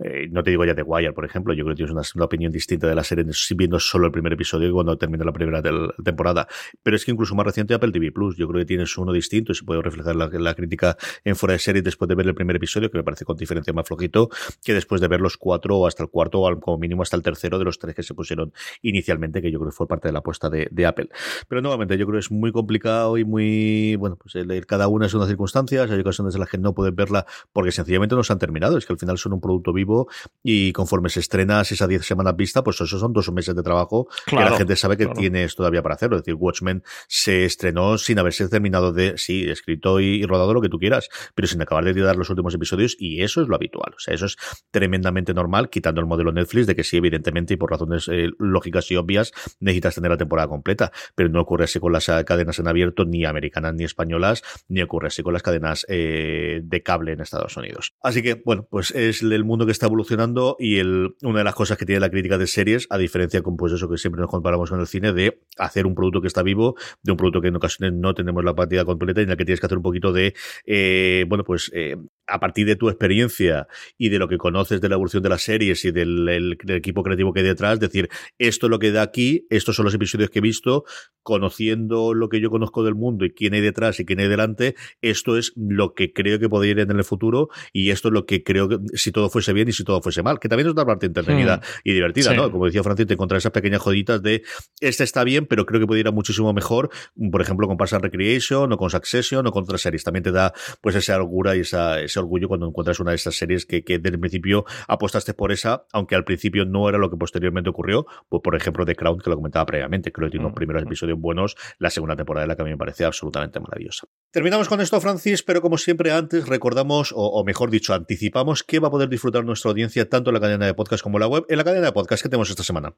[0.05, 2.53] Eh, no te digo ya de Wire, por ejemplo, yo creo que tienes una, opinión
[2.53, 3.25] distinta de la serie
[3.57, 5.63] viendo solo el primer episodio y cuando termina la primera
[6.05, 6.47] temporada.
[6.83, 9.53] Pero es que incluso más reciente Apple TV Plus, yo creo que tienes uno distinto
[9.53, 12.35] y se puede reflejar la, la crítica en fuera de serie después de ver el
[12.35, 14.29] primer episodio, que me parece con diferencia más flojito,
[14.63, 17.23] que después de ver los cuatro o hasta el cuarto o como mínimo hasta el
[17.23, 18.53] tercero de los tres que se pusieron
[18.83, 21.09] inicialmente, que yo creo que fue parte de la apuesta de, de Apple.
[21.49, 25.07] Pero nuevamente, yo creo que es muy complicado y muy, bueno, pues el, cada una
[25.07, 28.33] es una circunstancias, hay ocasiones en las que no puedes verla porque sencillamente no se
[28.33, 30.09] han terminado, es que al final son un producto vivo
[30.43, 34.09] y conforme se estrena esas 10 semanas vista, pues eso son dos meses de trabajo
[34.27, 36.17] que la gente sabe que tienes todavía para hacerlo.
[36.17, 40.69] Es decir, Watchmen se estrenó sin haberse terminado de, sí, escrito y, rodado lo que
[40.69, 43.95] tú quieras, pero sin acabar de dar los últimos episodios y eso es lo habitual.
[43.97, 44.37] O sea, eso es
[44.71, 48.91] tremendamente normal, quitando el modelo Netflix de que sí, evidentemente, y por razones eh, lógicas
[48.91, 52.59] y obvias, necesitas tener la temporada completa, pero no ocurre así con las eh, cadenas
[52.59, 57.13] en abierto, ni americanas ni españolas, ni ocurre así con las cadenas eh, de cable
[57.13, 57.95] en Estados Unidos.
[58.03, 61.55] Así que, bueno, pues es el mundo que está evolucionando y el, una de las
[61.55, 64.31] cosas que tiene la crítica de series, a diferencia con pues eso que siempre nos
[64.31, 67.49] comparamos con el cine, de hacer un producto que está vivo, de un producto que
[67.49, 69.83] en ocasiones no tenemos la partida completa y en la que tienes que hacer un
[69.83, 70.35] poquito de,
[70.67, 71.97] eh, bueno, pues eh,
[72.27, 73.67] a partir de tu experiencia
[73.99, 77.33] y de lo que conoces de la evolución de las series y del, equipo creativo
[77.33, 80.41] que hay detrás, decir, esto es lo que da aquí, estos son los episodios que
[80.41, 80.85] he visto,
[81.23, 84.75] conociendo lo que yo conozco del mundo y quién hay detrás y quién hay delante,
[85.01, 88.27] esto es lo que creo que podría ir en el futuro y esto es lo
[88.27, 90.73] que creo que si todo fuese bien y si todo fuese mal, que también es
[90.73, 91.81] una parte entretenida hmm.
[91.85, 92.51] y divertida, ¿no?
[92.51, 94.43] Como decía Francis, te encontrar esas pequeñas joditas de,
[94.81, 96.91] este está bien, pero creo que podría ir muchísimo mejor,
[97.31, 100.05] por ejemplo, con Parks Recreation o con Succession o con otras series.
[100.05, 103.35] También te da pues esa orgura y esa, ese orgullo cuando encuentras una de esas
[103.35, 107.11] series que, que desde el principio apostaste por esa, aunque al principio no era lo
[107.11, 110.47] que posteriormente ocurrió, pues por ejemplo The Crown, que lo comentaba previamente, creo que tiene
[110.47, 113.61] unos primeros episodios buenos, la segunda temporada de la que a mí me parece absolutamente
[113.61, 114.07] maravillosa.
[114.31, 118.79] Terminamos con esto, Francis, pero como siempre antes recordamos, o, o mejor dicho, anticipamos que
[118.79, 121.29] va a poder disfrutar nuestra audiencia tanto en la cadena de podcast como en la
[121.29, 121.45] web.
[121.49, 122.95] En la cadena de podcast que tenemos esta semana.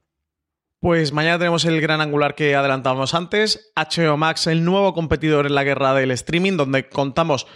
[0.82, 5.54] Pues mañana tenemos el gran angular que adelantábamos antes, HBO Max, el nuevo competidor en
[5.54, 7.46] la guerra del streaming, donde contamos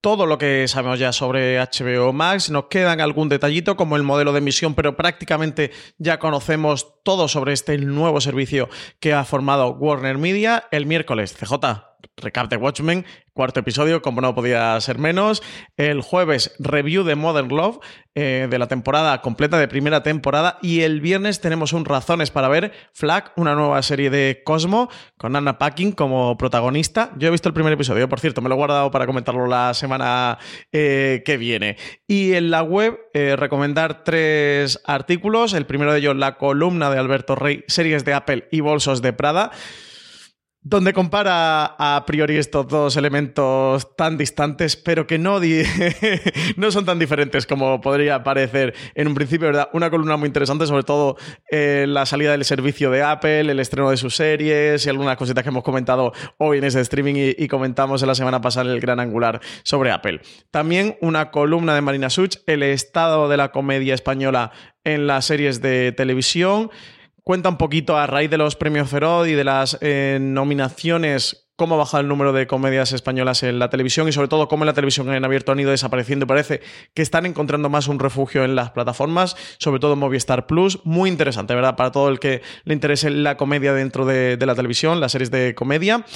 [0.00, 2.50] todo lo que sabemos ya sobre HBO Max.
[2.50, 7.52] Nos quedan algún detallito como el modelo de emisión, pero prácticamente ya conocemos todo sobre
[7.52, 8.68] este nuevo servicio
[9.00, 11.34] que ha formado Warner Media el miércoles.
[11.34, 15.42] CJ, recap de Watchmen, cuarto episodio, como no podía ser menos.
[15.76, 17.78] El jueves, review de Modern Love,
[18.14, 20.58] eh, de la temporada completa, de primera temporada.
[20.60, 25.36] Y el viernes tenemos un Razones para ver, Flag, una nueva serie de Cosmo, con
[25.36, 27.12] Anna Packing como protagonista.
[27.16, 29.72] Yo he visto el primer episodio, por cierto, me lo he guardado para comentarlo la
[29.74, 30.38] semana
[30.72, 31.76] eh, que viene.
[32.06, 35.54] Y en la web, eh, recomendar tres artículos.
[35.54, 39.12] El primero de ellos, la columna de Alberto Rey, series de Apple y bolsos de
[39.12, 39.52] Prada
[40.60, 45.40] donde compara a priori estos dos elementos tan distantes, pero que no,
[46.56, 49.68] no son tan diferentes como podría parecer en un principio, ¿verdad?
[49.72, 51.16] Una columna muy interesante, sobre todo
[51.50, 55.42] eh, la salida del servicio de Apple, el estreno de sus series y algunas cositas
[55.42, 58.80] que hemos comentado hoy en ese streaming y, comentamos en la semana pasada en el
[58.80, 60.20] Gran Angular sobre Apple.
[60.50, 64.52] También una columna de Marina Such, el estado de la comedia española
[64.84, 66.70] en las series de televisión
[67.28, 71.74] cuenta un poquito a raíz de los premios Feroz y de las eh, nominaciones cómo
[71.74, 74.68] ha bajado el número de comedias españolas en la televisión y sobre todo cómo en
[74.68, 76.62] la televisión en abierto han ido desapareciendo y parece
[76.94, 80.80] que están encontrando más un refugio en las plataformas, sobre todo Movistar Plus.
[80.84, 81.76] Muy interesante, ¿verdad?
[81.76, 85.30] Para todo el que le interese la comedia dentro de, de la televisión, las series
[85.30, 86.06] de comedia.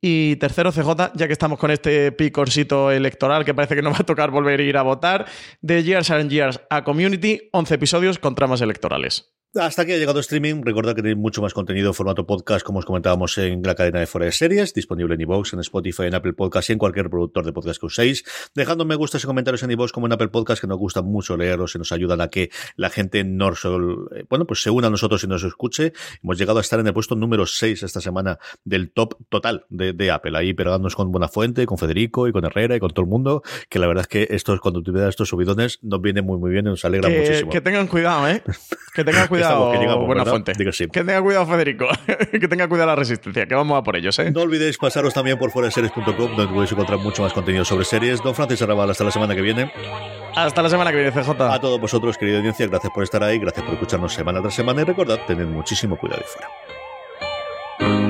[0.00, 3.98] Y tercero, CJ, ya que estamos con este picorcito electoral que parece que nos va
[4.02, 5.26] a tocar volver a ir a votar,
[5.62, 9.39] de Years and Years a Community, 11 episodios con tramas electorales.
[9.56, 10.62] Hasta aquí ha llegado streaming.
[10.62, 13.98] Recordad que tenéis mucho más contenido en formato podcast, como os comentábamos en la cadena
[13.98, 17.10] de Fuera de Series, disponible en iVoox, en Spotify, en Apple Podcast y en cualquier
[17.10, 18.22] productor de podcast que uséis.
[18.54, 21.36] Dejando me gustas y comentarios en iVoox como en Apple Podcast, que nos gusta mucho
[21.36, 24.90] leerlos y nos ayudan a que la gente no eh, bueno, pues se una a
[24.90, 25.94] nosotros y nos escuche.
[26.22, 30.12] Hemos llegado a estar en el puesto número 6 esta semana del top total de,
[30.12, 30.38] Apple.
[30.38, 33.80] Ahí pegándonos con Buenafuente, con Federico y con Herrera y con todo el mundo, que
[33.80, 36.70] la verdad es que estos, cuando tuviera estos subidones, nos viene muy, muy bien y
[36.70, 37.50] nos alegra muchísimo.
[37.50, 38.44] Que tengan cuidado, ¿eh.
[38.94, 40.52] Que tengan cuidado cuidado, buena fuente.
[40.52, 41.88] Que tenga cuidado, Federico.
[42.32, 44.30] que tenga cuidado la resistencia, que vamos a por ellos, ¿eh?
[44.30, 48.22] No olvidéis pasaros también por fueraseries.com, donde podéis encontrar mucho más contenido sobre series.
[48.22, 49.72] Don Francis Arrabal, hasta la semana que viene.
[50.34, 51.30] Hasta la semana que viene, CJ.
[51.42, 54.82] A todos vosotros, querida audiencia, gracias por estar ahí, gracias por escucharnos semana tras semana
[54.82, 56.28] y recordad, tened muchísimo cuidado ahí
[57.78, 58.09] fuera.